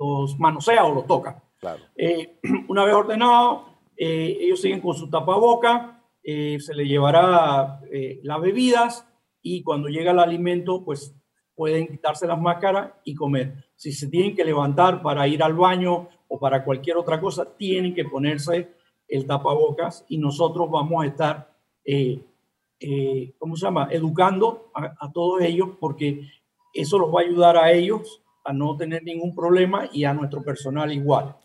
los 0.00 0.38
manosea 0.38 0.84
o 0.84 0.94
los 0.94 1.06
toca. 1.06 1.42
Claro. 1.58 1.82
una 2.68 2.84
vez 2.84 2.94
ordenado, 2.94 3.66
ellos 3.96 4.60
siguen 4.60 4.80
con 4.80 4.96
su 4.96 5.08
tapaboca, 5.08 6.02
se 6.24 6.74
le 6.74 6.86
llevará 6.86 7.80
las 8.22 8.40
bebidas, 8.40 9.06
y 9.42 9.62
cuando 9.62 9.88
llega 9.88 10.12
el 10.12 10.18
alimento, 10.18 10.84
pues 10.84 11.14
pueden 11.54 11.88
quitarse 11.88 12.26
las 12.26 12.40
máscaras 12.40 12.92
y 13.04 13.14
comer. 13.14 13.70
Si 13.76 13.92
se 13.92 14.08
tienen 14.08 14.34
que 14.34 14.44
levantar 14.44 15.02
para 15.02 15.26
ir 15.28 15.42
al 15.42 15.54
baño 15.54 16.08
o 16.28 16.38
para 16.38 16.64
cualquier 16.64 16.96
otra 16.96 17.20
cosa, 17.20 17.56
tienen 17.56 17.94
que 17.94 18.04
ponerse 18.04 18.72
el 19.08 19.26
tapabocas 19.26 20.04
y 20.08 20.18
nosotros 20.18 20.70
vamos 20.70 21.02
a 21.02 21.06
estar, 21.06 21.58
eh, 21.84 22.24
eh, 22.78 23.34
¿cómo 23.38 23.56
se 23.56 23.66
llama?, 23.66 23.88
educando 23.90 24.70
a, 24.74 25.12
todos 25.12 25.42
ellos 25.42 25.70
porque 25.78 26.28
eso 26.72 26.98
los 26.98 27.14
va 27.14 27.20
a 27.20 27.24
ayudar 27.24 27.56
a 27.56 27.72
ellos 27.72 28.22
a 28.50 28.52
no 28.52 28.76
tener 28.76 29.02
ningún 29.02 29.34
problema 29.34 29.88
y 29.92 30.04
a 30.04 30.12
nuestro 30.12 30.42
personal 30.42 30.92
igual. 30.92 31.36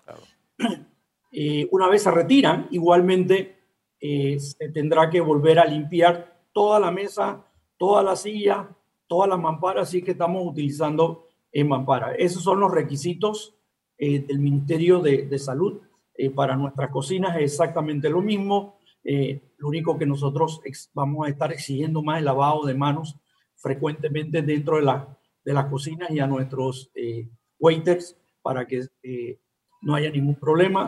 Eh, 1.38 1.68
una 1.72 1.90
vez 1.90 2.04
se 2.04 2.12
retiran, 2.12 2.70
igualmente 2.72 3.58
se 4.00 4.70
tendrá 4.74 5.10
que 5.10 5.20
volver 5.20 5.60
a 5.60 5.66
limpiar 5.66 6.40
toda 6.54 6.80
la 6.80 6.92
mesa 6.92 7.44
toda 7.78 8.04
la 8.04 8.16
silla, 8.16 8.70
todas 9.08 9.30
las 9.30 9.40
mamparas, 9.40 9.90
sí 9.90 10.02
que 10.02 10.12
estamos 10.12 10.46
utilizando 10.46 11.28
en 11.52 11.68
mampara. 11.68 12.16
Esos 12.16 12.44
son 12.44 12.60
los 12.60 12.72
requisitos 12.72 13.56
eh, 13.98 14.20
del 14.20 14.40
Ministerio 14.40 15.00
de, 15.00 15.40
Salud 15.40 15.82
eh, 16.14 16.30
para 16.30 16.56
nuestras 16.56 16.90
cocinas, 16.90 17.36
es 17.38 17.54
exactamente 17.54 18.10
lo 18.10 18.22
mismo. 18.22 18.78
Eh, 19.04 19.54
lo 19.58 19.68
único 19.68 19.98
que 19.98 20.06
nosotros 20.06 20.62
vamos 20.94 21.28
a 21.28 21.30
estar 21.30 21.52
exigiendo 21.52 22.02
más 22.02 22.20
el 22.20 22.26
lavado 22.26 22.66
de 22.66 22.74
manos 22.74 23.16
frecuentemente 23.56 24.42
dentro 24.42 24.78
de, 24.78 24.84
la, 24.84 25.18
de 25.46 25.54
las 25.54 25.66
cocinas 25.68 26.10
y 26.12 26.20
a 26.20 26.28
nuestros 26.28 26.92
waiters 27.60 28.18
para 28.42 28.66
que 28.66 28.88
no 29.82 29.96
haya 29.96 30.10
ningún 30.10 30.36
problema. 30.36 30.88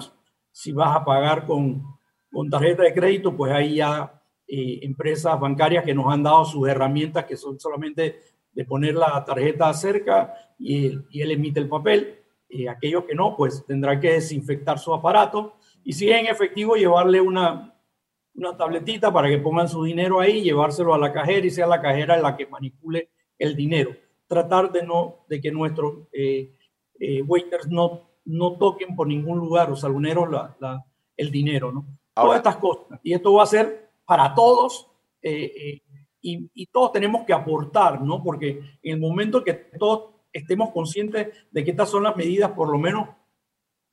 Si 0.51 0.71
vas 0.71 0.95
a 0.95 1.05
pagar 1.05 1.45
con, 1.45 1.83
con 2.31 2.49
tarjeta 2.49 2.83
de 2.83 2.93
crédito, 2.93 3.35
pues 3.35 3.51
ahí 3.53 3.75
ya 3.75 4.17
eh, 4.47 4.79
empresas 4.83 5.37
bancarias 5.39 5.83
que 5.83 5.93
nos 5.93 6.11
han 6.11 6.23
dado 6.23 6.45
sus 6.45 6.67
herramientas 6.69 7.25
que 7.25 7.35
son 7.35 7.59
solamente 7.59 8.19
de 8.53 8.63
poner 8.63 8.95
la 8.95 9.23
tarjeta 9.25 9.73
cerca 9.73 10.33
y, 10.57 10.87
él 10.87 11.31
emite 11.31 11.59
el 11.59 11.67
papel. 11.67 12.23
Eh, 12.49 12.69
aquellos 12.69 13.03
que 13.03 13.13
no, 13.13 13.35
pues 13.35 13.65
tendrán 13.65 13.99
que 13.99 14.13
desinfectar 14.13 14.79
su 14.79 14.93
aparato 14.93 15.57
y 15.83 15.91
si 15.93 16.09
es 16.09 16.17
en 16.17 16.27
efectivo 16.27 16.75
llevarle 16.75 17.19
una, 17.19 17.75
una 18.35 18.55
tabletita 18.55 19.11
para 19.11 19.27
que 19.27 19.37
pongan 19.37 19.67
su 19.67 19.83
dinero 19.83 20.19
ahí, 20.19 20.41
llevárselo 20.41 20.93
a 20.93 20.97
la 20.97 21.11
cajera 21.11 21.45
y 21.45 21.51
sea 21.51 21.67
la 21.67 21.81
cajera 21.81 22.17
la 22.21 22.37
que 22.37 22.47
manipule 22.47 23.09
el 23.37 23.53
dinero. 23.55 23.91
Tratar 24.27 24.72
de, 24.72 24.84
no, 24.84 25.25
de 25.27 25.39
que 25.41 25.51
nuestros 25.51 26.07
eh, 26.12 26.51
waiters 27.25 27.67
no, 27.67 28.07
no 28.25 28.57
toquen 28.57 28.96
por 28.96 29.07
ningún 29.07 29.39
lugar, 29.39 29.69
los 29.69 29.81
saluneros, 29.81 30.29
la, 30.29 30.86
el 31.15 31.31
dinero, 31.31 31.72
¿no? 31.72 31.86
Todas 32.13 32.38
estas 32.38 32.57
cosas. 32.57 33.00
Y 33.03 33.13
esto 33.13 33.34
va 33.34 33.43
a 33.43 33.48
ser 33.48 33.89
para 34.05 34.34
todos 34.34 34.88
eh, 35.22 35.51
eh, 35.55 35.81
y, 36.22 36.65
todos 36.67 36.91
tenemos 36.91 37.25
que 37.25 37.34
aportar, 37.34 38.01
¿no? 38.01 38.22
Porque 38.22 38.62
en 38.84 38.96
el 38.96 39.00
momento 39.00 39.43
que 39.43 39.53
todos 39.53 40.15
estemos 40.34 40.72
conscientes 40.72 41.29
de 41.51 41.63
que 41.63 41.72
estas 41.72 41.89
son 41.89 42.03
las 42.03 42.17
medidas, 42.17 42.51
por 42.51 42.69
lo 42.69 42.77
menos, 42.77 43.07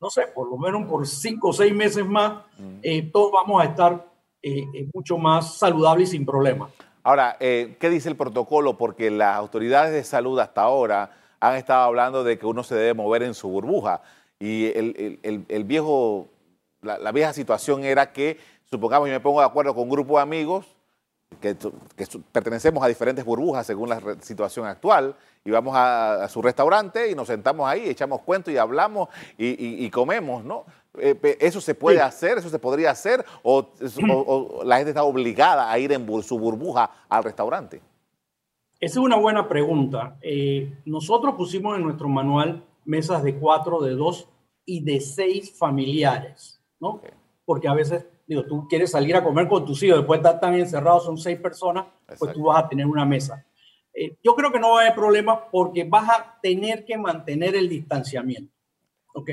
no 0.01 0.09
sé, 0.09 0.27
por 0.27 0.49
lo 0.49 0.57
menos 0.57 0.85
por 0.89 1.07
cinco 1.07 1.49
o 1.49 1.53
seis 1.53 1.73
meses 1.73 2.05
más, 2.05 2.43
mm. 2.57 2.79
eh, 2.81 3.09
todos 3.11 3.31
vamos 3.31 3.61
a 3.61 3.65
estar 3.65 4.15
mucho 4.93 5.17
más 5.17 5.57
saludables 5.57 6.09
y 6.09 6.11
sin 6.11 6.25
problemas. 6.25 6.69
Ahora, 7.05 7.37
¿qué 7.39 7.89
dice 7.91 8.09
el 8.09 8.15
protocolo? 8.15 8.79
Porque 8.79 9.11
las 9.11 9.35
autoridades 9.35 9.93
de 9.93 10.03
salud 10.03 10.39
hasta 10.39 10.63
ahora 10.63 11.11
han 11.39 11.53
estado 11.53 11.83
hablando 11.83 12.23
de 12.23 12.39
que 12.39 12.47
uno 12.47 12.63
se 12.63 12.73
debe 12.73 12.95
mover 12.95 13.21
en 13.21 13.35
su 13.35 13.47
burbuja. 13.47 14.01
Y 14.39 14.71
el, 14.75 15.63
viejo, 15.65 16.29
la, 16.81 17.11
vieja 17.11 17.31
situación 17.31 17.83
era 17.83 18.11
que 18.11 18.39
supongamos 18.71 19.07
yo 19.07 19.13
me 19.13 19.19
pongo 19.19 19.39
de 19.39 19.45
acuerdo 19.45 19.75
con 19.75 19.83
un 19.83 19.89
grupo 19.91 20.17
de 20.17 20.23
amigos 20.23 20.65
que, 21.39 21.55
pertenecemos 22.31 22.83
a 22.83 22.87
diferentes 22.87 23.23
burbujas 23.23 23.67
según 23.67 23.89
la 23.89 24.01
situación 24.21 24.65
actual 24.65 25.15
y 25.43 25.51
vamos 25.51 25.75
a, 25.77 26.27
su 26.27 26.41
restaurante 26.41 27.11
y 27.11 27.13
nos 27.13 27.27
sentamos 27.27 27.69
ahí, 27.69 27.87
echamos 27.87 28.21
cuentos 28.21 28.51
y 28.51 28.57
hablamos 28.57 29.09
y, 29.37 29.87
comemos, 29.91 30.43
¿no? 30.43 30.65
Eh, 30.99 31.37
¿Eso 31.39 31.61
se 31.61 31.75
puede 31.75 32.01
hacer? 32.01 32.37
¿Eso 32.37 32.49
se 32.49 32.59
podría 32.59 32.91
hacer? 32.91 33.25
¿O, 33.43 33.69
la 34.63 34.77
gente 34.77 34.91
está 34.91 35.03
obligada 35.03 35.71
a 35.71 35.79
ir 35.79 35.91
en 35.91 36.05
su 36.23 36.39
burbuja 36.39 36.89
al 37.09 37.23
restaurante? 37.23 37.81
Esa 38.79 38.99
es 38.99 39.05
una 39.05 39.17
buena 39.17 39.47
pregunta. 39.47 40.17
Eh, 40.21 40.79
nosotros 40.85 41.35
pusimos 41.35 41.77
en 41.77 41.83
nuestro 41.83 42.07
manual 42.07 42.63
mesas 42.83 43.23
de 43.23 43.35
cuatro, 43.35 43.81
de 43.81 43.95
dos 43.95 44.27
y 44.65 44.83
de 44.83 44.99
seis 44.99 45.57
familiares, 45.57 46.61
¿no? 46.79 47.01
Porque 47.45 47.67
a 47.67 47.73
veces 47.73 48.05
digo, 48.27 48.43
tú 48.43 48.67
quieres 48.67 48.91
salir 48.91 49.15
a 49.15 49.23
comer 49.23 49.47
con 49.47 49.65
tus 49.65 49.81
hijos, 49.83 49.99
después 49.99 50.21
de 50.21 50.27
estar 50.27 50.39
tan 50.39 50.55
encerrado, 50.55 50.99
son 50.99 51.17
seis 51.17 51.39
personas, 51.39 51.85
pues 52.17 52.33
tú 52.33 52.43
vas 52.43 52.63
a 52.63 52.67
tener 52.67 52.85
una 52.85 53.05
mesa. 53.05 53.45
Eh, 53.93 54.17
yo 54.23 54.35
creo 54.35 54.51
que 54.51 54.59
no 54.59 54.71
va 54.71 54.79
a 54.79 54.81
haber 54.81 54.95
problema 54.95 55.49
porque 55.49 55.83
vas 55.83 56.09
a 56.09 56.39
tener 56.41 56.85
que 56.85 56.97
mantener 56.97 57.55
el 57.55 57.69
distanciamiento. 57.69 58.53
¿Ok? 59.13 59.29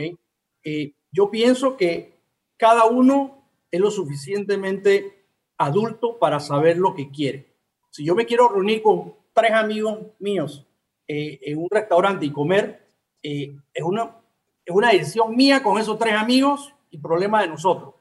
Eh, 0.65 0.95
yo 1.13 1.31
pienso 1.31 1.77
que 1.77 2.19
cada 2.57 2.87
uno 2.87 3.47
es 3.71 3.81
lo 3.81 3.91
suficientemente 3.91 5.27
adulto 5.59 6.19
para 6.19 6.41
saber 6.41 6.79
lo 6.79 6.95
que 6.95 7.11
quiere. 7.11 7.55
Si 7.91 8.05
yo 8.05 8.15
me 8.15 8.27
quiero 8.27 8.49
reunir 8.49 8.83
con 8.83 9.15
tres 9.33 9.53
amigos 9.53 9.99
míos 10.19 10.67
eh, 11.07 11.39
en 11.43 11.59
un 11.59 11.69
restaurante 11.71 12.27
y 12.27 12.33
comer, 12.33 12.83
es, 13.23 13.83
una, 13.85 14.17
es 14.65 14.75
una 14.75 14.91
decisión 14.91 15.37
mía 15.37 15.63
con 15.63 15.79
esos 15.79 15.99
tres 15.99 16.15
amigos 16.15 16.75
y 16.91 16.99
problema 16.99 17.43
de 17.43 17.49
nosotros. 17.49 17.95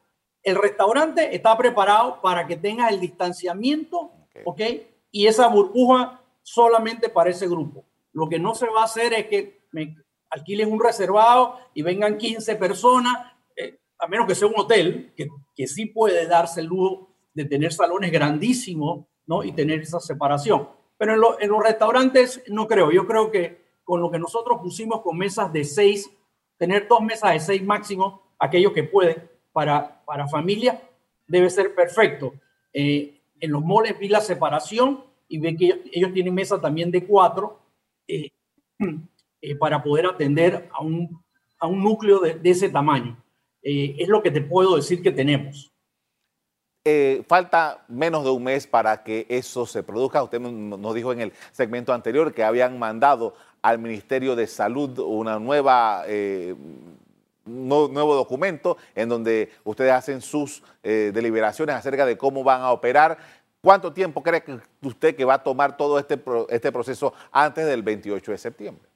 El 0.43 0.55
restaurante 0.55 1.35
está 1.35 1.55
preparado 1.57 2.19
para 2.21 2.47
que 2.47 2.57
tenga 2.57 2.89
el 2.89 2.99
distanciamiento, 2.99 4.11
¿ok? 4.43 4.61
Y 5.11 5.27
esa 5.27 5.47
burbuja 5.47 6.21
solamente 6.41 7.09
para 7.09 7.29
ese 7.29 7.47
grupo. 7.47 7.85
Lo 8.13 8.27
que 8.27 8.39
no 8.39 8.55
se 8.55 8.67
va 8.67 8.81
a 8.81 8.85
hacer 8.85 9.13
es 9.13 9.27
que 9.27 9.61
me 9.71 9.95
alquilen 10.31 10.71
un 10.71 10.81
reservado 10.81 11.59
y 11.73 11.81
vengan 11.83 12.17
15 12.17 12.55
personas, 12.55 13.33
eh, 13.55 13.79
a 13.99 14.07
menos 14.07 14.25
que 14.25 14.35
sea 14.35 14.47
un 14.47 14.57
hotel, 14.57 15.13
que, 15.15 15.27
que 15.55 15.67
sí 15.67 15.85
puede 15.85 16.25
darse 16.25 16.61
el 16.61 16.67
lujo 16.67 17.09
de 17.33 17.45
tener 17.45 17.71
salones 17.71 18.11
grandísimos, 18.11 19.05
¿no? 19.27 19.43
Y 19.43 19.51
tener 19.51 19.81
esa 19.81 19.99
separación. 19.99 20.67
Pero 20.97 21.37
en, 21.39 21.49
los 21.49 21.63
restaurantes 21.63 22.43
no 22.47 22.67
creo. 22.67 22.91
Yo 22.91 23.07
creo 23.07 23.31
que 23.31 23.61
con 23.83 24.01
lo 24.01 24.11
que 24.11 24.19
nosotros 24.19 24.59
pusimos 24.61 25.01
con 25.01 25.17
mesas 25.17 25.51
de 25.51 25.63
seis, 25.63 26.09
tener 26.57 26.87
dos 26.87 27.01
mesas 27.01 27.33
de 27.33 27.39
seis 27.39 27.63
máximo, 27.63 28.21
aquellos 28.37 28.71
que 28.71 28.83
pueden, 28.83 29.29
para, 29.51 30.03
para 30.05 30.27
familia 30.27 30.79
debe 31.27 31.49
ser 31.49 31.73
perfecto. 31.73 32.33
Eh, 32.73 33.19
en 33.39 33.51
los 33.51 33.63
moles 33.63 33.97
vi 33.97 34.07
la 34.09 34.21
separación 34.21 35.03
y 35.27 35.39
ve 35.39 35.55
que 35.55 35.81
ellos, 35.91 36.13
tienen 36.13 36.33
mesa 36.33 36.59
también 36.61 36.91
de 36.91 37.05
cuatro 37.05 37.59
eh, 38.07 38.29
eh, 39.41 39.55
para 39.55 39.81
poder 39.83 40.05
atender 40.05 40.69
a 40.71 40.81
un, 40.81 41.21
a 41.59 41.67
un 41.67 41.83
núcleo 41.83 42.19
de, 42.19 42.39
ese 42.43 42.69
tamaño. 42.69 43.17
Eh, 43.63 43.95
es 43.99 44.07
lo 44.07 44.21
que 44.21 44.31
te 44.31 44.41
puedo 44.41 44.75
decir 44.75 45.01
que 45.01 45.11
tenemos. 45.11 45.71
falta 47.27 47.85
menos 47.87 48.23
de 48.23 48.31
un 48.31 48.43
mes 48.43 48.65
para 48.65 49.03
que 49.03 49.25
eso 49.29 49.65
se 49.65 49.83
produzca. 49.83 50.23
Usted 50.23 50.39
nos 50.39 50.95
dijo 50.95 51.13
en 51.13 51.21
el 51.21 51.33
segmento 51.51 51.93
anterior 51.93 52.33
que 52.33 52.43
habían 52.43 52.79
mandado 52.79 53.35
al 53.61 53.77
Ministerio 53.77 54.35
de 54.35 54.47
Salud 54.47 54.97
una 54.99 55.37
nueva 55.37 56.05
nuevo 57.45 58.15
documento 58.15 58.77
en 58.95 59.09
donde 59.09 59.51
ustedes 59.63 59.91
hacen 59.91 60.21
sus 60.21 60.63
eh, 60.83 61.11
deliberaciones 61.13 61.75
acerca 61.75 62.05
de 62.05 62.17
cómo 62.17 62.43
van 62.43 62.61
a 62.61 62.71
operar. 62.71 63.17
¿Cuánto 63.61 63.93
tiempo 63.93 64.23
cree 64.23 64.43
usted 64.81 65.15
que 65.15 65.25
va 65.25 65.35
a 65.35 65.43
tomar 65.43 65.77
todo 65.77 65.99
este, 65.99 66.19
este 66.49 66.71
proceso 66.71 67.13
antes 67.31 67.65
del 67.65 67.83
28 67.83 68.31
de 68.31 68.37
septiembre? 68.37 68.90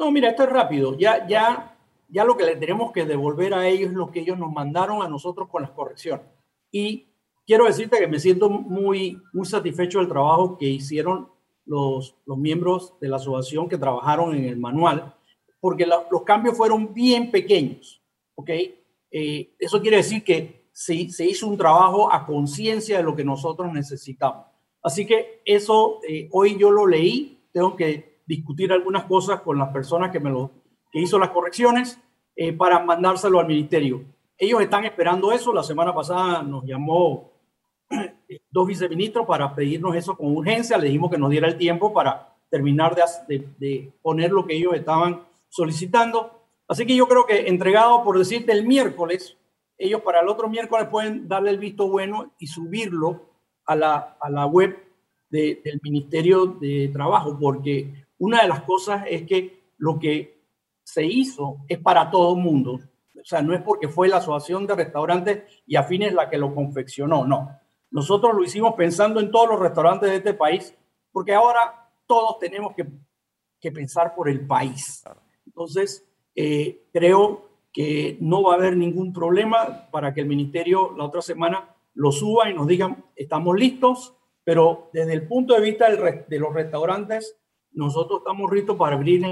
No, 0.00 0.10
mira, 0.10 0.30
esto 0.30 0.44
es 0.44 0.48
rápido. 0.48 0.96
Ya, 0.96 1.28
ya, 1.28 1.76
ya 2.08 2.24
lo 2.24 2.34
que 2.34 2.44
le 2.44 2.56
tenemos 2.56 2.90
que 2.90 3.04
devolver 3.04 3.52
a 3.52 3.68
ellos 3.68 3.90
es 3.90 3.96
lo 3.96 4.10
que 4.10 4.20
ellos 4.20 4.38
nos 4.38 4.50
mandaron 4.50 5.02
a 5.02 5.08
nosotros 5.08 5.48
con 5.50 5.60
las 5.60 5.72
correcciones. 5.72 6.24
Y 6.72 7.06
quiero 7.46 7.66
decirte 7.66 7.98
que 7.98 8.08
me 8.08 8.18
siento 8.18 8.48
muy, 8.48 9.20
muy 9.34 9.44
satisfecho 9.44 9.98
del 9.98 10.08
trabajo 10.08 10.56
que 10.56 10.64
hicieron 10.64 11.28
los, 11.66 12.16
los 12.24 12.38
miembros 12.38 12.94
de 12.98 13.08
la 13.08 13.16
asociación 13.16 13.68
que 13.68 13.76
trabajaron 13.76 14.34
en 14.34 14.46
el 14.46 14.56
manual 14.56 15.14
porque 15.60 15.86
los 15.86 16.22
cambios 16.24 16.56
fueron 16.56 16.94
bien 16.94 17.30
pequeños, 17.30 18.02
¿ok? 18.34 18.50
Eh, 19.10 19.54
eso 19.58 19.80
quiere 19.82 19.98
decir 19.98 20.24
que 20.24 20.70
se, 20.72 21.10
se 21.10 21.26
hizo 21.26 21.46
un 21.46 21.58
trabajo 21.58 22.10
a 22.10 22.24
conciencia 22.24 22.96
de 22.96 23.02
lo 23.02 23.14
que 23.14 23.24
nosotros 23.24 23.70
necesitamos. 23.70 24.46
Así 24.82 25.04
que 25.04 25.42
eso 25.44 26.00
eh, 26.08 26.28
hoy 26.32 26.56
yo 26.58 26.70
lo 26.70 26.86
leí, 26.86 27.42
tengo 27.52 27.76
que 27.76 28.09
discutir 28.30 28.72
algunas 28.72 29.04
cosas 29.04 29.40
con 29.40 29.58
las 29.58 29.70
personas 29.70 30.12
que 30.12 30.20
me 30.20 30.30
lo 30.30 30.52
que 30.92 31.00
hizo 31.00 31.18
las 31.18 31.30
correcciones 31.30 32.00
eh, 32.36 32.52
para 32.52 32.78
mandárselo 32.78 33.40
al 33.40 33.46
ministerio. 33.46 34.04
Ellos 34.38 34.60
están 34.60 34.84
esperando 34.84 35.32
eso. 35.32 35.52
La 35.52 35.64
semana 35.64 35.92
pasada 35.92 36.40
nos 36.42 36.64
llamó 36.64 37.32
dos 38.50 38.66
viceministros 38.68 39.26
para 39.26 39.52
pedirnos 39.52 39.96
eso 39.96 40.16
con 40.16 40.36
urgencia. 40.36 40.78
Le 40.78 40.86
dijimos 40.86 41.10
que 41.10 41.18
nos 41.18 41.30
diera 41.30 41.48
el 41.48 41.58
tiempo 41.58 41.92
para 41.92 42.36
terminar 42.48 42.94
de, 42.94 43.02
de, 43.28 43.48
de 43.58 43.92
poner 44.00 44.30
lo 44.30 44.46
que 44.46 44.54
ellos 44.54 44.74
estaban 44.74 45.22
solicitando. 45.48 46.30
Así 46.68 46.86
que 46.86 46.94
yo 46.94 47.08
creo 47.08 47.26
que 47.26 47.48
entregado, 47.48 48.04
por 48.04 48.16
decirte, 48.16 48.52
el 48.52 48.64
miércoles, 48.64 49.36
ellos 49.76 50.02
para 50.02 50.20
el 50.20 50.28
otro 50.28 50.48
miércoles 50.48 50.86
pueden 50.88 51.26
darle 51.26 51.50
el 51.50 51.58
visto 51.58 51.88
bueno 51.88 52.30
y 52.38 52.46
subirlo 52.46 53.22
a 53.66 53.74
la, 53.74 54.16
a 54.20 54.30
la 54.30 54.46
web 54.46 54.76
del 55.30 55.80
Ministerio 55.82 56.46
de 56.46 56.90
Trabajo, 56.92 57.36
porque 57.40 58.04
una 58.20 58.42
de 58.42 58.48
las 58.48 58.62
cosas 58.62 59.04
es 59.08 59.22
que 59.22 59.72
lo 59.78 59.98
que 59.98 60.42
se 60.82 61.04
hizo 61.04 61.58
es 61.68 61.78
para 61.78 62.10
todo 62.10 62.36
el 62.36 62.42
mundo. 62.42 62.78
O 63.20 63.24
sea, 63.24 63.42
no 63.42 63.54
es 63.54 63.62
porque 63.62 63.88
fue 63.88 64.08
la 64.08 64.18
Asociación 64.18 64.66
de 64.66 64.74
Restaurantes 64.74 65.62
y 65.66 65.76
Afines 65.76 66.12
la 66.12 66.28
que 66.28 66.38
lo 66.38 66.54
confeccionó, 66.54 67.26
no. 67.26 67.50
Nosotros 67.90 68.34
lo 68.34 68.44
hicimos 68.44 68.74
pensando 68.74 69.20
en 69.20 69.30
todos 69.30 69.48
los 69.48 69.58
restaurantes 69.58 70.10
de 70.10 70.16
este 70.16 70.34
país, 70.34 70.74
porque 71.10 71.34
ahora 71.34 71.88
todos 72.06 72.38
tenemos 72.38 72.74
que, 72.74 72.86
que 73.60 73.72
pensar 73.72 74.14
por 74.14 74.28
el 74.28 74.46
país. 74.46 75.02
Entonces, 75.46 76.06
eh, 76.34 76.84
creo 76.92 77.48
que 77.72 78.16
no 78.20 78.42
va 78.42 78.52
a 78.52 78.56
haber 78.56 78.76
ningún 78.76 79.12
problema 79.12 79.88
para 79.90 80.12
que 80.12 80.20
el 80.20 80.26
ministerio 80.26 80.94
la 80.96 81.04
otra 81.04 81.22
semana 81.22 81.74
lo 81.94 82.12
suba 82.12 82.50
y 82.50 82.54
nos 82.54 82.66
digan, 82.66 83.04
estamos 83.16 83.56
listos, 83.58 84.14
pero 84.44 84.90
desde 84.92 85.14
el 85.14 85.26
punto 85.26 85.54
de 85.54 85.60
vista 85.60 85.88
de 85.90 86.38
los 86.38 86.54
restaurantes, 86.54 87.39
nosotros 87.72 88.20
estamos 88.20 88.50
listos 88.52 88.76
para 88.76 88.96
abrir 88.96 89.24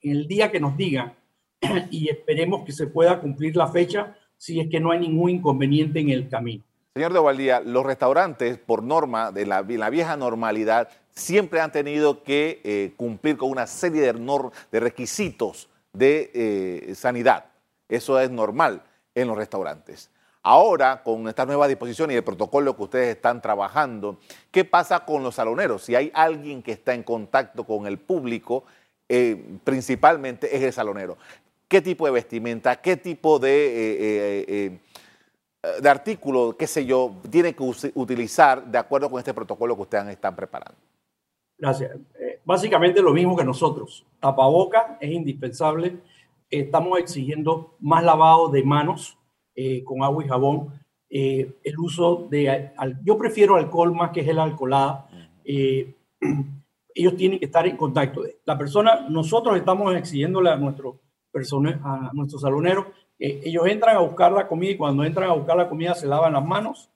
el 0.00 0.26
día 0.26 0.50
que 0.50 0.60
nos 0.60 0.76
digan 0.76 1.14
y 1.90 2.08
esperemos 2.08 2.64
que 2.64 2.72
se 2.72 2.86
pueda 2.86 3.20
cumplir 3.20 3.56
la 3.56 3.68
fecha 3.68 4.16
si 4.36 4.60
es 4.60 4.68
que 4.68 4.80
no 4.80 4.90
hay 4.90 5.00
ningún 5.00 5.30
inconveniente 5.30 6.00
en 6.00 6.10
el 6.10 6.28
camino. 6.28 6.64
Señor 6.94 7.12
de 7.12 7.18
Valdía, 7.18 7.60
los 7.60 7.84
restaurantes, 7.84 8.56
por 8.58 8.82
norma 8.82 9.32
de 9.32 9.46
la, 9.46 9.62
vieja 9.62 10.16
normalidad, 10.16 10.88
siempre 11.10 11.60
han 11.60 11.72
tenido 11.72 12.22
que 12.22 12.60
eh, 12.62 12.92
cumplir 12.96 13.36
con 13.36 13.50
una 13.50 13.66
serie 13.66 14.00
de, 14.02 14.50
de 14.70 14.80
requisitos 14.80 15.68
de 15.92 16.30
eh, 16.34 16.94
sanidad. 16.94 17.46
Eso 17.88 18.20
es 18.20 18.30
normal 18.30 18.82
en 19.14 19.28
los 19.28 19.36
restaurantes. 19.36 20.10
Ahora, 20.44 21.02
con 21.02 21.26
esta 21.26 21.46
nueva 21.46 21.66
disposición 21.66 22.10
y 22.10 22.14
el 22.14 22.22
protocolo 22.22 22.76
que 22.76 22.82
ustedes 22.82 23.16
están 23.16 23.40
trabajando, 23.40 24.18
¿qué 24.50 24.64
pasa 24.64 25.04
con 25.04 25.22
los 25.22 25.34
saloneros? 25.34 25.82
Si 25.82 25.96
hay 25.96 26.12
alguien 26.14 26.62
que 26.62 26.72
está 26.72 26.94
en 26.94 27.02
contacto 27.02 27.64
con 27.64 27.86
el 27.86 27.98
público, 27.98 28.64
eh, 29.08 29.58
principalmente 29.64 30.54
es 30.54 30.62
el 30.62 30.72
salonero. 30.72 31.16
¿Qué 31.66 31.80
tipo 31.80 32.06
de 32.06 32.12
vestimenta, 32.12 32.76
qué 32.76 32.96
tipo 32.96 33.38
de 33.38 34.68
eh, 34.68 34.78
de 35.80 35.88
artículo, 35.88 36.56
qué 36.56 36.66
sé 36.66 36.84
yo, 36.84 37.16
tiene 37.30 37.54
que 37.54 37.62
utilizar 37.94 38.64
de 38.64 38.78
acuerdo 38.78 39.10
con 39.10 39.18
este 39.18 39.32
protocolo 39.32 39.74
que 39.74 39.82
ustedes 39.82 40.08
están 40.08 40.36
preparando? 40.36 40.78
Gracias. 41.56 41.96
Eh, 42.18 42.40
básicamente 42.44 43.00
lo 43.00 43.12
mismo 43.12 43.36
que 43.36 43.44
nosotros. 43.44 44.04
Tapaboca 44.20 44.98
es 45.00 45.10
indispensable. 45.10 45.96
Estamos 46.50 46.98
exigiendo 46.98 47.74
más 47.80 48.04
lavado 48.04 48.48
de 48.48 48.62
manos 48.62 49.16
eh, 49.54 49.82
con 49.84 50.02
agua 50.02 50.24
y 50.24 50.28
jabón. 50.28 50.72
el 51.08 51.78
uso 51.78 52.26
de... 52.30 52.72
yo 53.04 53.16
prefiero 53.16 53.56
alcohol 53.56 53.94
más 53.94 54.10
que 54.10 54.24
gel 54.24 54.38
alcoholada. 54.38 55.08
ellos 56.96 57.16
tienen 57.16 57.38
que 57.38 57.46
estar 57.46 57.66
en 57.66 57.76
contacto. 57.76 58.22
La 58.44 58.56
persona, 58.56 59.06
nosotros 59.08 59.56
estamos 59.56 59.94
exigiéndole 59.96 60.50
a, 60.50 60.56
nuestro 60.56 61.00
a 61.82 62.10
nuestros 62.12 62.42
saloneros 62.42 62.86
eh, 63.18 63.42
ellos 63.44 63.66
entran 63.66 63.96
a 63.96 64.00
buscar 64.00 64.32
la 64.32 64.48
comida 64.48 64.72
y 64.72 64.76
cuando 64.76 65.04
entran 65.04 65.30
a 65.30 65.34
buscar 65.34 65.56
la 65.56 65.68
comida 65.68 65.94
se 65.94 66.06
lavan 66.06 66.32
las 66.32 66.44
manos, 66.44 66.90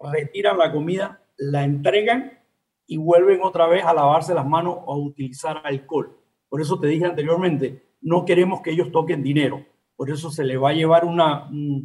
retiran 0.00 0.58
la 0.58 0.72
comida, 0.72 1.22
la 1.36 1.64
entregan 1.64 2.38
y 2.86 2.96
vuelven 2.96 3.40
otra 3.42 3.66
vez 3.66 3.84
a 3.84 3.94
lavarse 3.94 4.34
las 4.34 4.46
manos 4.46 4.76
o 4.84 4.92
a 4.92 4.98
utilizar 4.98 5.60
alcohol. 5.64 6.16
Por 6.48 6.60
eso 6.60 6.78
te 6.78 6.88
dije 6.88 7.04
anteriormente, 7.04 7.82
no 8.00 8.24
queremos 8.24 8.60
que 8.60 8.70
ellos 8.70 8.90
toquen 8.92 9.22
dinero. 9.22 9.64
Por 9.96 10.10
eso 10.10 10.30
se 10.30 10.44
les 10.44 10.60
va 10.60 10.70
a 10.70 10.74
llevar 10.74 11.04
una, 11.04 11.48
una 11.50 11.82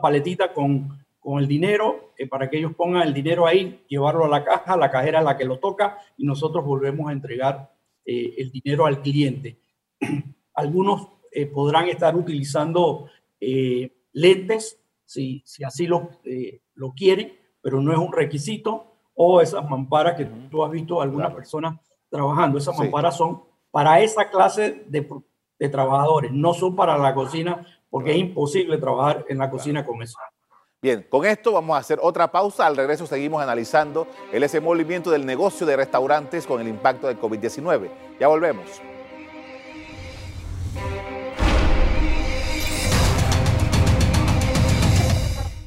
paletita 0.00 0.52
con, 0.52 1.04
con 1.18 1.40
el 1.40 1.48
dinero 1.48 2.12
eh, 2.16 2.28
para 2.28 2.48
que 2.48 2.58
ellos 2.58 2.74
pongan 2.74 3.02
el 3.02 3.12
dinero 3.12 3.46
ahí, 3.46 3.84
llevarlo 3.88 4.24
a 4.24 4.28
la 4.28 4.44
caja, 4.44 4.76
la 4.76 4.90
cajera 4.90 5.18
es 5.18 5.24
la 5.24 5.36
que 5.36 5.44
lo 5.44 5.58
toca 5.58 5.98
y 6.16 6.24
nosotros 6.24 6.64
volvemos 6.64 7.08
a 7.08 7.12
entregar 7.12 7.72
eh, 8.04 8.34
el 8.38 8.50
dinero 8.50 8.86
al 8.86 9.02
cliente. 9.02 9.58
Algunos 10.54 11.08
eh, 11.36 11.46
podrán 11.46 11.88
estar 11.88 12.14
utilizando 12.14 13.08
eh, 13.40 13.92
lentes 14.12 14.80
si, 15.04 15.42
si 15.44 15.64
así 15.64 15.86
lo, 15.86 16.20
eh, 16.24 16.60
lo 16.74 16.92
quieren, 16.92 17.36
pero 17.60 17.80
no 17.80 17.92
es 17.92 17.98
un 17.98 18.12
requisito, 18.12 18.98
o 19.14 19.40
esas 19.40 19.68
mamparas 19.68 20.16
que 20.16 20.24
tú 20.24 20.64
has 20.64 20.70
visto 20.70 21.02
algunas 21.02 21.34
personas 21.34 21.80
trabajando. 22.08 22.58
Esas 22.58 22.78
mamparas 22.78 23.16
son 23.16 23.42
para 23.72 24.00
esa 24.00 24.30
clase 24.30 24.84
de, 24.86 25.08
de, 25.58 25.68
trabajadores, 25.68 26.32
no 26.32 26.54
son 26.54 26.76
para 26.76 26.98
la 26.98 27.14
cocina, 27.14 27.66
porque 27.90 28.12
es 28.12 28.18
imposible 28.18 28.78
trabajar 28.78 29.24
en 29.28 29.38
la 29.38 29.50
cocina 29.50 29.84
con 29.84 30.02
eso. 30.02 30.18
Bien, 30.82 31.06
con 31.08 31.24
esto 31.24 31.52
vamos 31.52 31.76
a 31.76 31.80
hacer 31.80 31.98
otra 32.02 32.30
pausa. 32.30 32.66
Al 32.66 32.76
regreso 32.76 33.06
seguimos 33.06 33.42
analizando 33.42 34.06
el 34.32 34.42
ese 34.42 34.60
movimiento 34.60 35.10
del 35.10 35.24
negocio 35.24 35.66
de 35.66 35.76
restaurantes 35.76 36.46
con 36.46 36.60
el 36.60 36.68
impacto 36.68 37.06
del 37.06 37.18
COVID-19. 37.18 37.88
Ya 38.20 38.28
volvemos. 38.28 38.82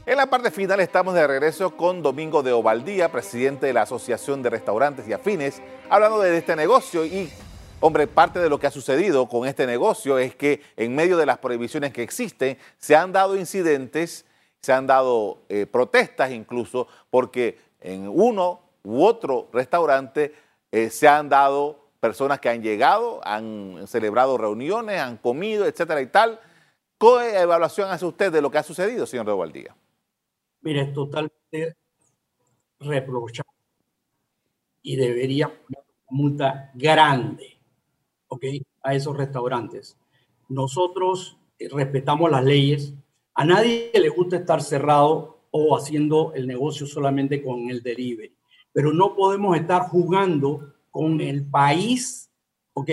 En 0.08 0.16
la 0.16 0.28
parte 0.28 0.52
final 0.52 0.80
estamos 0.80 1.16
de 1.16 1.28
regreso 1.28 1.76
con 1.76 2.02
Domingo 2.02 2.42
de 2.42 2.54
Ovaldía, 2.54 3.12
presidente 3.12 3.66
de 3.66 3.74
la 3.74 3.82
Asociación 3.82 4.42
de 4.42 4.50
Restaurantes 4.50 5.06
y 5.06 5.14
Afines, 5.14 5.62
hablando 5.90 6.20
de 6.20 6.38
este 6.38 6.56
negocio 6.56 7.04
y, 7.06 7.30
hombre, 7.80 8.08
parte 8.08 8.40
de 8.40 8.50
lo 8.50 8.60
que 8.60 8.68
ha 8.68 8.72
sucedido 8.72 9.28
con 9.28 9.48
este 9.48 9.66
negocio 9.68 10.18
es 10.18 10.36
que 10.36 10.62
en 10.76 10.96
medio 10.96 11.18
de 11.18 11.26
las 11.26 11.38
prohibiciones 11.38 11.94
que 11.94 12.04
existen 12.04 12.58
se 12.78 12.96
han 12.96 13.12
dado 13.12 13.38
incidentes, 13.38 14.26
se 14.62 14.74
han 14.74 14.88
dado 14.88 15.40
eh, 15.50 15.66
protestas 15.66 16.32
incluso, 16.32 16.88
porque 17.10 17.60
en 17.80 18.08
uno 18.08 18.62
u 18.84 19.04
otro 19.04 19.50
restaurante 19.54 20.34
eh, 20.72 20.90
se 20.90 21.08
han 21.08 21.30
dado 21.30 21.88
personas 22.00 22.40
que 22.40 22.50
han 22.50 22.62
llegado, 22.62 23.22
han 23.24 23.88
celebrado 23.88 24.38
reuniones, 24.38 25.00
han 25.00 25.18
comido, 25.18 25.66
etcétera 25.66 26.02
y 26.02 26.08
tal. 26.08 26.40
¿Qué 27.00 27.40
evaluación 27.40 27.90
hace 27.92 28.06
usted 28.06 28.32
de 28.32 28.42
lo 28.42 28.50
que 28.50 28.58
ha 28.58 28.64
sucedido, 28.64 29.06
señor 29.06 29.26
de 29.26 29.32
Ovaldía? 29.32 29.76
Mira, 30.62 30.82
es 30.82 30.94
totalmente 30.94 31.76
reprochable 32.80 33.52
y 34.82 34.96
debería 34.96 35.48
una 35.48 35.80
multa 36.10 36.72
grande, 36.74 37.57
¿ok? 38.28 38.46
A 38.84 38.96
esos 38.96 39.16
restaurantes. 39.16 39.98
Nosotros 40.50 41.38
eh, 41.60 41.68
respetamos 41.70 42.32
las 42.32 42.44
leyes. 42.44 42.94
A 43.34 43.46
nadie 43.46 43.92
le 43.94 44.10
gusta 44.10 44.38
estar 44.38 44.62
cerrado 44.62 45.40
o 45.52 45.76
haciendo 45.76 46.34
el 46.34 46.48
negocio 46.48 46.86
solamente 46.86 47.44
con 47.44 47.70
el 47.70 47.82
delivery. 47.82 48.34
pero 48.74 48.94
no 48.94 49.16
podemos 49.16 49.58
estar 49.58 49.84
jugando 49.90 50.74
con 50.92 51.20
el 51.20 51.44
país, 51.46 52.30
¿ok? 52.74 52.92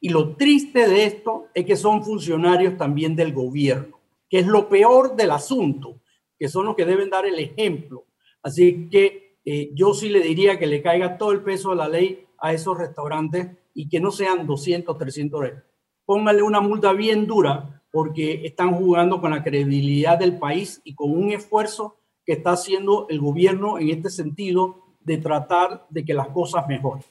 Y 0.00 0.10
lo 0.10 0.36
triste 0.36 0.86
de 0.86 1.06
esto 1.06 1.48
es 1.54 1.64
que 1.64 1.76
son 1.76 2.04
funcionarios 2.04 2.76
también 2.76 3.16
del 3.16 3.32
gobierno, 3.32 3.98
que 4.28 4.38
es 4.38 4.46
lo 4.46 4.68
peor 4.68 5.16
del 5.16 5.32
asunto, 5.32 6.00
que 6.38 6.48
son 6.48 6.66
los 6.66 6.76
que 6.76 6.84
deben 6.84 7.10
dar 7.10 7.26
el 7.26 7.38
ejemplo. 7.38 8.04
Así 8.42 8.88
que 8.90 9.38
eh, 9.44 9.70
yo 9.74 9.92
sí 9.92 10.08
le 10.08 10.20
diría 10.20 10.58
que 10.58 10.66
le 10.66 10.82
caiga 10.82 11.18
todo 11.18 11.32
el 11.32 11.42
peso 11.42 11.70
de 11.70 11.76
la 11.76 11.88
ley 11.88 12.26
a 12.38 12.52
esos 12.52 12.78
restaurantes 12.78 13.48
y 13.74 13.88
que 13.88 14.00
no 14.00 14.10
sean 14.10 14.46
200, 14.46 14.96
300 14.96 15.38
dólares. 15.38 15.62
Póngale 16.06 16.42
una 16.42 16.60
multa 16.60 16.92
bien 16.92 17.26
dura 17.26 17.82
porque 17.90 18.46
están 18.46 18.74
jugando 18.74 19.20
con 19.20 19.30
la 19.30 19.42
credibilidad 19.42 20.18
del 20.18 20.38
país 20.38 20.80
y 20.84 20.94
con 20.94 21.10
un 21.10 21.30
esfuerzo 21.32 21.96
que 22.24 22.32
está 22.32 22.52
haciendo 22.52 23.06
el 23.10 23.20
gobierno 23.20 23.78
en 23.78 23.90
este 23.90 24.10
sentido 24.10 24.82
de 25.00 25.18
tratar 25.18 25.86
de 25.90 26.04
que 26.04 26.14
las 26.14 26.28
cosas 26.28 26.66
mejoren. 26.66 27.04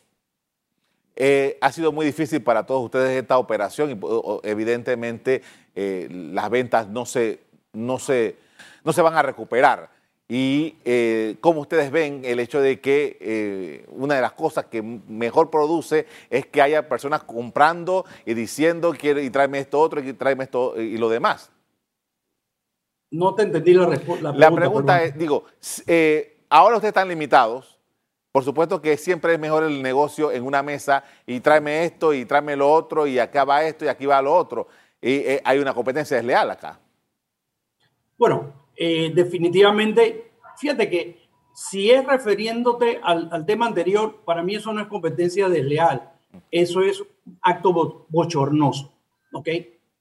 Eh, 1.16 1.58
ha 1.62 1.72
sido 1.72 1.92
muy 1.92 2.08
difícil 2.08 2.42
para 2.42 2.66
todos 2.66 2.84
ustedes 2.84 3.22
esta 3.22 3.38
operación 3.38 3.92
y 3.92 4.00
evidentemente 4.44 5.44
eh, 5.76 6.08
las 6.10 6.50
ventas 6.50 6.88
no 6.88 7.06
se, 7.06 7.42
no, 7.72 8.00
se, 8.00 8.38
no 8.84 8.94
se 8.94 9.02
van 9.02 9.16
a 9.16 9.22
recuperar. 9.22 9.93
Y 10.36 10.78
eh, 10.84 11.36
como 11.42 11.62
ustedes 11.62 11.92
ven, 11.92 12.22
el 12.26 12.40
hecho 12.40 12.60
de 12.60 12.82
que 12.82 13.86
una 13.92 14.16
de 14.16 14.22
las 14.22 14.32
cosas 14.32 14.66
que 14.66 14.82
mejor 14.82 15.52
produce 15.52 16.08
es 16.32 16.48
que 16.48 16.60
haya 16.60 16.90
personas 16.90 17.22
comprando 17.24 18.04
y 18.26 18.34
diciendo, 18.34 18.96
y 19.00 19.30
tráeme 19.30 19.60
esto 19.60 19.80
otro 19.80 20.02
y 20.02 20.12
tráeme 20.14 20.46
esto 20.46 20.82
y 20.82 20.98
lo 20.98 21.08
demás. 21.08 21.52
No 23.12 23.36
te 23.36 23.44
entendí 23.44 23.76
la, 23.76 23.86
respuesta. 23.86 24.34
La 24.34 24.50
pregunta 24.50 25.04
es, 25.04 25.16
digo, 25.16 25.44
ahora 26.50 26.78
ustedes 26.78 26.90
están 26.90 27.10
limitados, 27.10 27.78
por 28.32 28.44
supuesto 28.44 28.82
que 28.82 28.98
siempre 28.98 29.34
es 29.34 29.40
mejor 29.40 29.62
el 29.62 29.84
negocio 29.84 30.32
en 30.32 30.44
una 30.44 30.64
mesa 30.64 31.04
y 31.28 31.42
tráeme 31.42 31.86
esto 31.86 32.12
y 32.12 32.26
tráeme 32.26 32.56
lo 32.56 32.74
otro 32.74 33.06
y 33.06 33.20
acá 33.20 33.46
va 33.46 33.64
esto 33.64 33.86
y 33.86 33.88
aquí 33.88 34.08
va 34.08 34.20
lo 34.20 34.34
otro. 34.34 34.68
Y 35.00 35.18
eh, 35.18 35.42
hay 35.46 35.60
una 35.60 35.76
competencia 35.76 36.18
desleal 36.18 36.50
acá. 36.50 36.80
Bueno, 38.18 38.63
eh, 38.76 39.12
definitivamente, 39.14 40.32
fíjate 40.58 40.90
que 40.90 41.24
si 41.54 41.92
es 41.92 42.06
refiriéndote 42.06 43.00
al, 43.04 43.46
tema 43.46 43.68
anterior, 43.68 44.22
para 44.26 44.42
mí 44.42 44.56
eso 44.56 44.74
no 44.74 44.82
es 44.82 44.88
competencia 44.88 45.48
desleal, 45.50 46.12
eso 46.50 46.82
es 46.82 47.04
acto 47.42 48.06
bochornoso. 48.10 48.94
¿ok? 49.34 49.50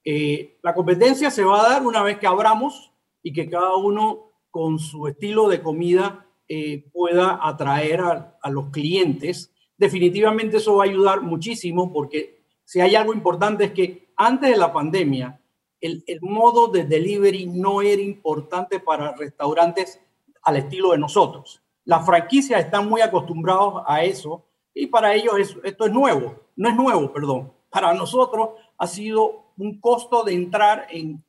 Eh, 0.05 0.59
la 0.63 0.75
competencia 0.75 1.31
se 1.31 1.45
va 1.45 1.61
a 1.61 1.71
dar 1.71 1.87
una 1.87 2.03
vez 2.03 2.19
que 2.19 2.27
abramos 2.27 2.93
y 3.23 3.33
que 3.33 3.49
cada 3.49 3.77
uno 3.77 4.31
con 4.51 4.79
su 4.79 5.07
estilo 5.07 5.49
de 5.49 5.63
comida 5.63 6.27
eh, 6.49 6.85
pueda 6.93 7.39
atraer 7.43 8.01
a, 8.01 8.51
los 8.51 8.71
clientes. 8.71 9.53
Definitivamente 9.77 10.59
eso 10.59 10.77
va 10.77 10.85
a 10.85 10.87
ayudar 10.87 11.23
muchísimo 11.23 11.93
porque 11.93 12.43
si 12.65 12.81
hay 12.81 12.95
algo 12.95 13.15
importante 13.15 13.65
es 13.65 13.73
que 13.73 14.13
antes 14.17 14.51
de 14.51 14.57
la 14.57 14.73
pandemia, 14.73 15.41
el, 15.83 16.21
modo 16.23 16.69
de 16.69 16.85
delivery 16.85 17.47
no 17.47 17.83
era 17.83 18.01
importante 18.01 18.79
para 18.79 19.13
restaurantes 19.15 20.01
al 20.43 20.57
estilo 20.57 20.93
de 20.93 20.99
nosotros. 20.99 21.61
Las 21.85 22.07
franquicias 22.07 22.65
están 22.65 22.89
muy 22.89 23.01
acostumbrados 23.01 23.83
a 23.87 24.05
eso 24.05 24.45
y 24.73 24.87
para 24.87 25.15
ellos 25.15 25.57
esto 25.65 25.85
es 25.85 25.93
nuevo, 25.93 26.37
no 26.57 26.69
es 26.69 26.77
nuevo, 26.77 27.13
perdón. 27.13 27.53
Para 27.69 27.93
nosotros 27.93 28.51
ha 28.79 28.87
sido 28.87 29.53
un 29.59 29.81
costo 29.81 30.23
de 30.23 30.35
entrar 30.35 30.87
en, 30.91 31.25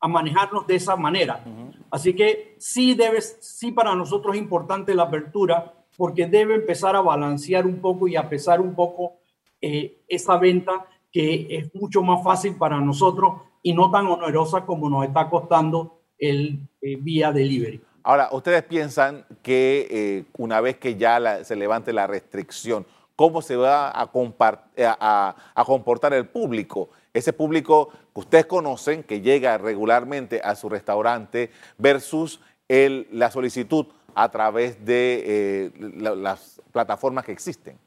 a 0.00 0.08
manejarnos 0.08 0.66
de 0.66 0.76
esa 0.76 0.96
manera. 0.96 1.44
Así 1.90 2.14
que 2.14 2.56
sí 2.58 2.94
debe, 2.94 3.20
sí 3.20 3.70
para 3.70 3.94
nosotros 3.94 4.34
es 4.34 4.40
importante 4.40 4.94
la 4.94 5.04
apertura 5.04 5.74
porque 5.96 6.26
debe 6.26 6.54
empezar 6.54 6.96
a 6.96 7.02
balancear 7.02 7.66
un 7.66 7.80
poco 7.80 8.08
y 8.08 8.16
a 8.16 8.28
pesar 8.28 8.60
un 8.60 8.74
poco 8.74 9.12
eh, 9.60 10.02
esa 10.08 10.38
venta 10.38 10.86
que 11.12 11.46
es 11.50 11.74
mucho 11.74 12.02
más 12.02 12.24
fácil 12.24 12.56
para 12.56 12.80
nosotros 12.80 13.34
y 13.64 13.72
no 13.72 13.90
tan 13.90 14.06
onerosa 14.06 14.64
como 14.64 14.88
nos 14.88 15.04
está 15.04 15.28
costando 15.28 16.02
el 16.18 16.60
eh, 16.80 16.96
vía 17.00 17.32
delivery. 17.32 17.82
Ahora, 18.04 18.28
ustedes 18.30 18.62
piensan 18.62 19.24
que 19.42 19.88
eh, 19.90 20.24
una 20.36 20.60
vez 20.60 20.76
que 20.76 20.96
ya 20.96 21.42
se 21.42 21.56
levante 21.56 21.92
la 21.92 22.06
restricción, 22.06 22.86
¿cómo 23.16 23.42
se 23.42 23.56
va 23.56 23.88
a, 23.88 24.10
a, 24.10 25.36
a 25.54 25.64
comportar 25.64 26.12
el 26.12 26.28
público? 26.28 26.90
ese 27.14 27.32
público 27.32 27.90
que 28.12 28.20
ustedes 28.20 28.46
conocen, 28.46 29.04
que 29.04 29.20
llega 29.20 29.56
regularmente 29.56 30.40
a 30.42 30.56
su 30.56 30.68
restaurante, 30.68 31.50
versus 31.78 32.40
el, 32.68 33.06
la 33.12 33.30
solicitud 33.30 33.86
a 34.16 34.28
través 34.30 34.84
de 34.84 35.22
eh, 35.24 35.72
las 36.16 36.60
plataformas 36.72 37.24
que 37.24 37.32
existen? 37.32 37.78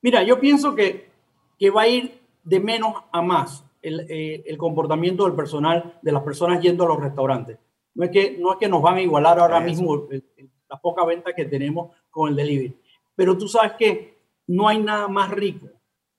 Mira, 0.00 0.22
yo 0.22 0.38
pienso 0.38 0.74
que, 0.74 1.10
que 1.58 1.70
va 1.70 1.82
a 1.82 1.88
ir 1.88 2.20
de 2.44 2.60
menos 2.60 2.94
a 3.10 3.20
más 3.20 3.64
el, 3.84 4.06
eh, 4.08 4.42
el, 4.46 4.58
comportamiento 4.58 5.24
del 5.24 5.34
personal, 5.34 5.98
de 6.02 6.12
las 6.12 6.22
personas 6.22 6.60
yendo 6.60 6.84
a 6.84 6.88
los 6.88 7.00
restaurantes. 7.00 7.58
No 7.94 8.04
es 8.04 8.10
que, 8.10 8.36
no 8.38 8.52
es 8.52 8.58
que 8.58 8.68
nos 8.68 8.82
van 8.82 8.96
a 8.96 9.02
igualar 9.02 9.38
ahora 9.38 9.60
mismo 9.60 10.08
la 10.68 10.80
poca 10.80 11.04
venta 11.04 11.32
que 11.32 11.44
tenemos 11.44 11.94
con 12.10 12.30
el 12.30 12.36
delivery. 12.36 12.76
Pero 13.14 13.38
tú 13.38 13.46
sabes 13.46 13.72
que 13.78 14.18
no 14.48 14.68
hay 14.68 14.80
nada 14.80 15.06
más 15.06 15.30
rico 15.30 15.68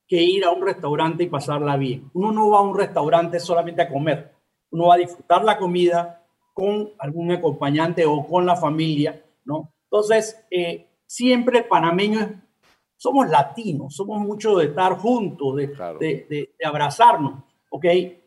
que 0.07 0.21
ir 0.21 0.45
a 0.45 0.51
un 0.51 0.65
restaurante 0.65 1.23
y 1.23 1.29
pasarla 1.29 1.75
bien. 1.77 2.09
Uno 2.13 2.31
no 2.31 2.49
va 2.51 2.59
a 2.59 2.61
un 2.61 2.77
restaurante 2.77 3.39
solamente 3.39 3.81
a 3.81 3.89
comer, 3.89 4.33
uno 4.71 4.87
va 4.87 4.95
a 4.95 4.99
disfrutar 4.99 5.43
la 5.43 5.57
comida 5.57 6.23
con 6.53 6.91
algún 6.99 7.31
acompañante 7.31 8.05
o 8.05 8.25
con 8.25 8.45
la 8.45 8.55
familia, 8.55 9.21
¿no? 9.43 9.73
Entonces, 9.89 10.45
eh, 10.49 10.87
siempre 11.05 11.59
el 11.59 11.65
panameño 11.65 12.41
somos 12.95 13.29
latinos, 13.29 13.95
somos 13.95 14.19
mucho 14.19 14.57
de 14.57 14.67
estar 14.67 14.97
juntos, 14.97 15.55
de, 15.55 15.67
de, 15.99 16.55
abrazarnos, 16.63 17.43
¿ok? 17.75 17.85
Eh, 17.85 18.21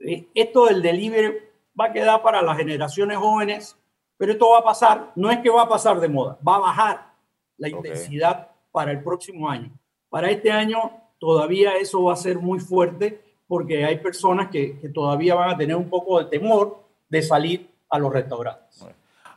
eh, 0.00 0.28
esto 0.34 0.66
del 0.66 0.82
delivery 0.82 1.38
va 1.78 1.86
a 1.86 1.92
quedar 1.92 2.22
para 2.22 2.42
las 2.42 2.58
generaciones 2.58 3.16
jóvenes, 3.16 3.76
pero 4.18 4.32
esto 4.32 4.50
va 4.50 4.58
a 4.58 4.64
pasar, 4.64 5.12
no 5.16 5.30
es 5.30 5.38
que 5.38 5.48
va 5.48 5.62
a 5.62 5.68
pasar 5.68 5.98
de 5.98 6.08
moda, 6.08 6.38
va 6.46 6.56
a 6.56 6.60
bajar 6.60 7.14
la 7.56 7.70
intensidad 7.70 8.50
para 8.70 8.92
el 8.92 9.02
próximo 9.02 9.48
año. 9.48 9.70
Para 10.10 10.30
este 10.30 10.52
año 10.52 10.92
todavía 11.18 11.76
eso 11.76 12.02
va 12.02 12.12
a 12.12 12.16
ser 12.16 12.38
muy 12.38 12.60
fuerte 12.60 13.22
porque 13.48 13.82
hay 13.84 13.98
personas 13.98 14.50
que, 14.50 14.78
todavía 14.92 15.34
van 15.34 15.50
a 15.50 15.56
tener 15.56 15.76
un 15.76 15.88
poco 15.88 16.18
de 16.18 16.26
temor 16.26 16.84
de 17.08 17.22
salir 17.22 17.70
a 17.88 17.98
los 17.98 18.12
restaurantes. 18.12 18.84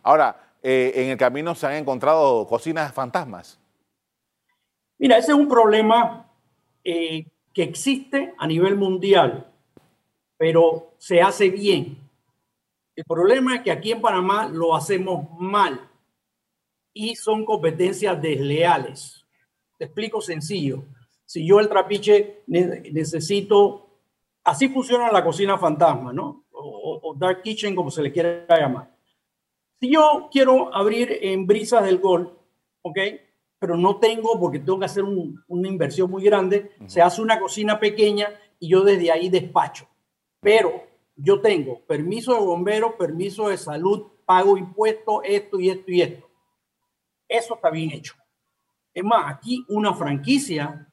Ahora, 0.03 0.35
eh, 0.61 0.91
en 0.95 1.09
el 1.11 1.17
camino 1.17 1.55
se 1.55 1.67
han 1.67 1.75
encontrado 1.75 2.45
cocinas 2.45 2.93
fantasmas. 2.93 3.57
Mira, 4.97 5.17
ese 5.17 5.31
es 5.31 5.37
un 5.37 5.47
problema 5.47 6.29
eh, 6.83 7.25
que 7.59 7.63
existe 7.63 8.33
a 8.37 8.47
nivel 8.47 8.77
mundial, 8.77 9.51
pero 10.37 10.93
se 10.97 11.21
hace 11.21 11.49
bien. 11.49 11.97
El 12.95 13.03
problema 13.03 13.57
es 13.57 13.63
que 13.63 13.71
aquí 13.71 13.91
en 13.91 13.99
Panamá 13.99 14.47
lo 14.47 14.73
hacemos 14.73 15.27
mal 15.37 15.77
y 16.93 17.17
son 17.17 17.43
competencias 17.43 18.21
desleales. 18.21 19.25
Te 19.77 19.83
explico 19.83 20.21
sencillo. 20.21 20.85
Si 21.25 21.45
yo 21.45 21.59
el 21.59 21.67
trapiche 21.67 22.43
necesito, 22.47 23.89
así 24.45 24.69
funciona 24.69 25.11
la 25.11 25.25
cocina 25.25 25.57
fantasma, 25.57 26.13
¿no? 26.13 26.45
O, 26.51 27.13
dark 27.17 27.41
kitchen, 27.41 27.75
como 27.75 27.91
se 27.91 28.01
le 28.01 28.13
quiera 28.13 28.45
llamar. 28.57 28.95
Si 29.81 29.91
yo 29.91 30.29
quiero 30.31 30.73
abrir 30.73 31.11
en 31.23 31.45
brisas 31.45 31.83
del 31.83 31.99
gol, 31.99 32.39
¿ok? 32.83 32.99
Pero 33.59 33.75
no 33.75 33.97
tengo 33.97 34.39
porque 34.39 34.59
tengo 34.59 34.79
que 34.79 34.85
hacer 34.85 35.03
una 35.03 35.67
inversión 35.67 36.09
muy 36.09 36.23
grande, 36.23 36.71
se 36.87 37.01
hace 37.01 37.21
una 37.21 37.39
cocina 37.39 37.79
pequeña 37.79 38.29
y 38.57 38.69
yo 38.69 38.83
desde 38.83 39.11
ahí 39.11 39.29
despacho. 39.29 39.87
Pero 40.39 40.83
yo 41.15 41.41
tengo 41.41 41.81
permiso 41.85 42.33
de 42.33 42.39
bombero, 42.39 42.97
permiso 42.97 43.49
de 43.49 43.57
salud, 43.57 44.07
pago 44.25 44.57
impuestos, 44.57 45.21
esto 45.25 45.59
y 45.59 45.69
esto 45.69 45.91
y 45.91 46.01
esto. 46.01 46.29
Eso 47.27 47.55
está 47.55 47.69
bien 47.69 47.91
hecho. 47.91 48.15
Es 48.93 49.03
más, 49.03 49.35
aquí 49.35 49.65
una 49.69 49.93
franquicia 49.93 50.87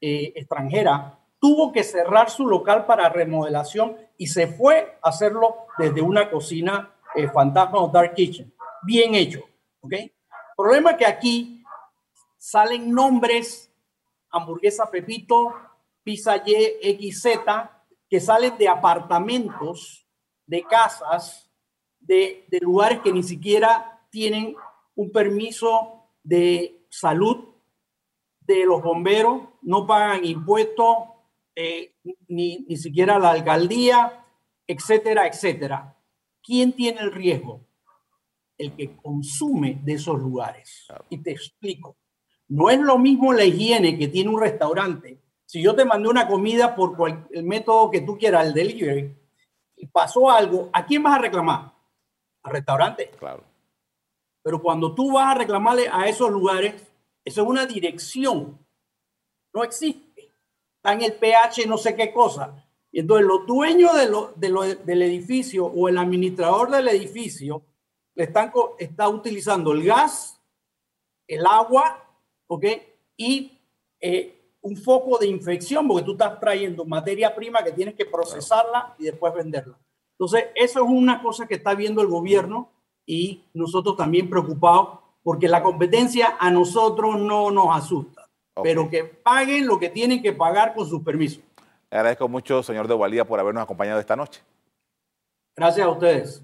eh, 0.00 0.32
extranjera 0.34 1.18
tuvo 1.40 1.72
que 1.72 1.84
cerrar 1.84 2.30
su 2.30 2.46
local 2.46 2.86
para 2.86 3.08
remodelación 3.08 3.96
y 4.16 4.26
se 4.26 4.48
fue 4.48 4.98
a 5.02 5.08
hacerlo 5.08 5.54
desde 5.78 6.02
una 6.02 6.30
cocina 6.30 6.92
eh, 7.14 7.28
fantasma 7.28 7.78
o 7.78 7.88
dark 7.88 8.14
kitchen. 8.14 8.52
Bien 8.82 9.14
hecho, 9.14 9.40
¿ok? 9.80 9.94
Problema 10.56 10.96
que 10.96 11.06
aquí 11.06 11.57
salen 12.38 12.90
nombres, 12.90 13.70
hamburguesa 14.30 14.90
Pepito, 14.90 15.54
pizza 16.02 16.42
Y, 16.46 17.10
XZ, 17.10 17.26
que 18.08 18.20
salen 18.20 18.56
de 18.56 18.68
apartamentos, 18.68 20.06
de 20.46 20.62
casas, 20.62 21.50
de, 22.00 22.46
de 22.48 22.60
lugares 22.60 23.00
que 23.00 23.12
ni 23.12 23.22
siquiera 23.22 24.06
tienen 24.10 24.56
un 24.94 25.12
permiso 25.12 26.08
de 26.22 26.86
salud 26.88 27.48
de 28.40 28.64
los 28.64 28.82
bomberos, 28.82 29.42
no 29.60 29.86
pagan 29.86 30.24
impuestos, 30.24 30.96
eh, 31.54 31.92
ni, 32.28 32.64
ni 32.68 32.76
siquiera 32.78 33.18
la 33.18 33.32
alcaldía, 33.32 34.24
etcétera, 34.66 35.26
etcétera. 35.26 35.94
¿Quién 36.42 36.72
tiene 36.72 37.00
el 37.00 37.12
riesgo? 37.12 37.68
el 38.58 38.74
que 38.74 38.96
consume 38.96 39.80
de 39.84 39.94
esos 39.94 40.18
lugares. 40.18 40.86
Y 41.08 41.18
te 41.18 41.30
explico. 41.30 41.96
No 42.48 42.70
es 42.70 42.78
lo 42.78 42.98
mismo 42.98 43.32
la 43.32 43.44
higiene 43.44 43.98
que 43.98 44.08
tiene 44.08 44.30
un 44.30 44.40
restaurante. 44.40 45.20
Si 45.44 45.62
yo 45.62 45.74
te 45.74 45.84
mandé 45.84 46.08
una 46.08 46.26
comida 46.26 46.74
por 46.74 46.96
el 47.30 47.44
método 47.44 47.90
que 47.90 48.00
tú 48.00 48.18
quieras, 48.18 48.46
el 48.46 48.54
delivery, 48.54 49.16
y 49.76 49.86
pasó 49.86 50.30
algo, 50.30 50.68
¿a 50.72 50.84
quién 50.84 51.02
vas 51.02 51.18
a 51.18 51.22
reclamar? 51.22 51.72
Al 52.42 52.52
restaurante. 52.52 53.10
Claro. 53.18 53.44
Pero 54.42 54.60
cuando 54.60 54.94
tú 54.94 55.12
vas 55.12 55.34
a 55.34 55.38
reclamarle 55.38 55.88
a 55.90 56.08
esos 56.08 56.30
lugares, 56.30 56.74
eso 57.24 57.42
es 57.42 57.48
una 57.48 57.66
dirección. 57.66 58.58
No 59.52 59.62
existe. 59.64 60.32
Está 60.76 60.94
en 60.94 61.02
el 61.02 61.14
pH, 61.14 61.66
no 61.66 61.76
sé 61.76 61.94
qué 61.94 62.12
cosa. 62.12 62.64
Y 62.90 63.00
entonces 63.00 63.26
los 63.26 63.46
dueños 63.46 63.92
de 63.94 64.76
del 64.84 65.02
edificio 65.02 65.66
o 65.66 65.88
el 65.88 65.98
administrador 65.98 66.70
del 66.70 66.88
edificio 66.88 67.62
le 68.14 68.24
están, 68.24 68.52
está 68.78 69.08
utilizando 69.08 69.72
el 69.72 69.84
gas, 69.84 70.40
el 71.26 71.44
agua, 71.44 72.07
¿ok? 72.48 72.64
Y 73.16 73.58
eh, 74.00 74.38
un 74.60 74.76
foco 74.76 75.18
de 75.18 75.28
infección, 75.28 75.86
porque 75.86 76.04
tú 76.04 76.12
estás 76.12 76.40
trayendo 76.40 76.84
materia 76.84 77.34
prima 77.34 77.62
que 77.62 77.72
tienes 77.72 77.94
que 77.94 78.06
procesarla 78.06 78.94
y 78.98 79.04
después 79.04 79.32
venderla. 79.32 79.78
Entonces, 80.12 80.46
eso 80.56 80.84
es 80.84 80.90
una 80.90 81.22
cosa 81.22 81.46
que 81.46 81.54
está 81.54 81.74
viendo 81.74 82.02
el 82.02 82.08
gobierno 82.08 82.70
y 83.06 83.44
nosotros 83.54 83.96
también 83.96 84.28
preocupados 84.28 84.98
porque 85.22 85.48
la 85.48 85.62
competencia 85.62 86.36
a 86.40 86.50
nosotros 86.50 87.18
no 87.18 87.50
nos 87.50 87.76
asusta, 87.76 88.28
pero 88.62 88.90
que 88.90 89.04
paguen 89.04 89.66
lo 89.66 89.78
que 89.78 89.90
tienen 89.90 90.22
que 90.22 90.32
pagar 90.32 90.74
con 90.74 90.88
sus 90.88 91.02
permisos. 91.02 91.42
Le 91.90 91.98
agradezco 91.98 92.28
mucho, 92.28 92.62
señor 92.62 92.88
de 92.88 92.94
Walía, 92.94 93.24
por 93.24 93.38
habernos 93.38 93.62
acompañado 93.62 94.00
esta 94.00 94.16
noche. 94.16 94.40
Gracias 95.56 95.86
a 95.86 95.90
ustedes. 95.90 96.42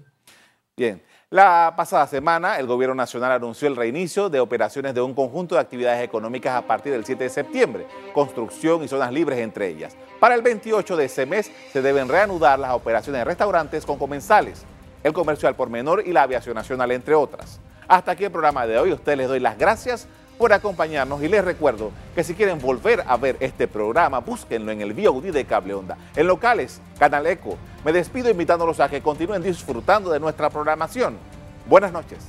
Bien. 0.77 1.01
La 1.35 1.73
pasada 1.75 2.07
semana, 2.07 2.59
el 2.59 2.65
Gobierno 2.65 2.95
Nacional 2.95 3.33
anunció 3.33 3.67
el 3.67 3.75
reinicio 3.75 4.29
de 4.29 4.39
operaciones 4.39 4.95
de 4.95 5.01
un 5.01 5.13
conjunto 5.13 5.55
de 5.55 5.59
actividades 5.59 6.01
económicas 6.01 6.55
a 6.55 6.61
partir 6.61 6.93
del 6.93 7.03
7 7.03 7.25
de 7.25 7.29
septiembre, 7.29 7.87
construcción 8.13 8.81
y 8.85 8.87
zonas 8.87 9.11
libres 9.11 9.39
entre 9.39 9.67
ellas. 9.67 9.97
Para 10.21 10.35
el 10.35 10.41
28 10.41 10.95
de 10.95 11.03
ese 11.03 11.25
mes 11.25 11.51
se 11.73 11.81
deben 11.81 12.07
reanudar 12.07 12.57
las 12.57 12.71
operaciones 12.71 13.19
de 13.19 13.25
restaurantes 13.25 13.85
con 13.85 13.99
comensales, 13.99 14.63
el 15.03 15.11
comercio 15.11 15.49
al 15.49 15.57
por 15.57 15.69
menor 15.69 16.07
y 16.07 16.13
la 16.13 16.21
aviación 16.21 16.55
nacional, 16.55 16.89
entre 16.91 17.15
otras. 17.15 17.59
Hasta 17.85 18.11
aquí 18.11 18.23
el 18.23 18.31
programa 18.31 18.65
de 18.65 18.79
hoy. 18.79 18.93
Ustedes 18.93 19.17
les 19.17 19.27
doy 19.27 19.41
las 19.41 19.57
gracias 19.57 20.07
por 20.37 20.53
acompañarnos 20.53 21.21
y 21.23 21.27
les 21.27 21.43
recuerdo 21.43 21.91
que 22.13 22.23
si 22.23 22.33
quieren 22.35 22.59
volver 22.59 23.03
a 23.07 23.17
ver 23.17 23.37
este 23.39 23.67
programa, 23.67 24.19
búsquenlo 24.19 24.71
en 24.71 24.81
el 24.81 24.93
VOD 24.93 25.31
de 25.31 25.45
Cable 25.45 25.73
Onda, 25.73 25.97
en 26.15 26.27
locales, 26.27 26.81
Canal 26.99 27.27
Eco. 27.27 27.57
Me 27.83 27.93
despido 27.93 28.29
invitándolos 28.29 28.79
a 28.79 28.89
que 28.89 29.01
continúen 29.01 29.43
disfrutando 29.43 30.11
de 30.11 30.19
nuestra 30.19 30.49
programación. 30.49 31.17
Buenas 31.67 31.91
noches. 31.91 32.19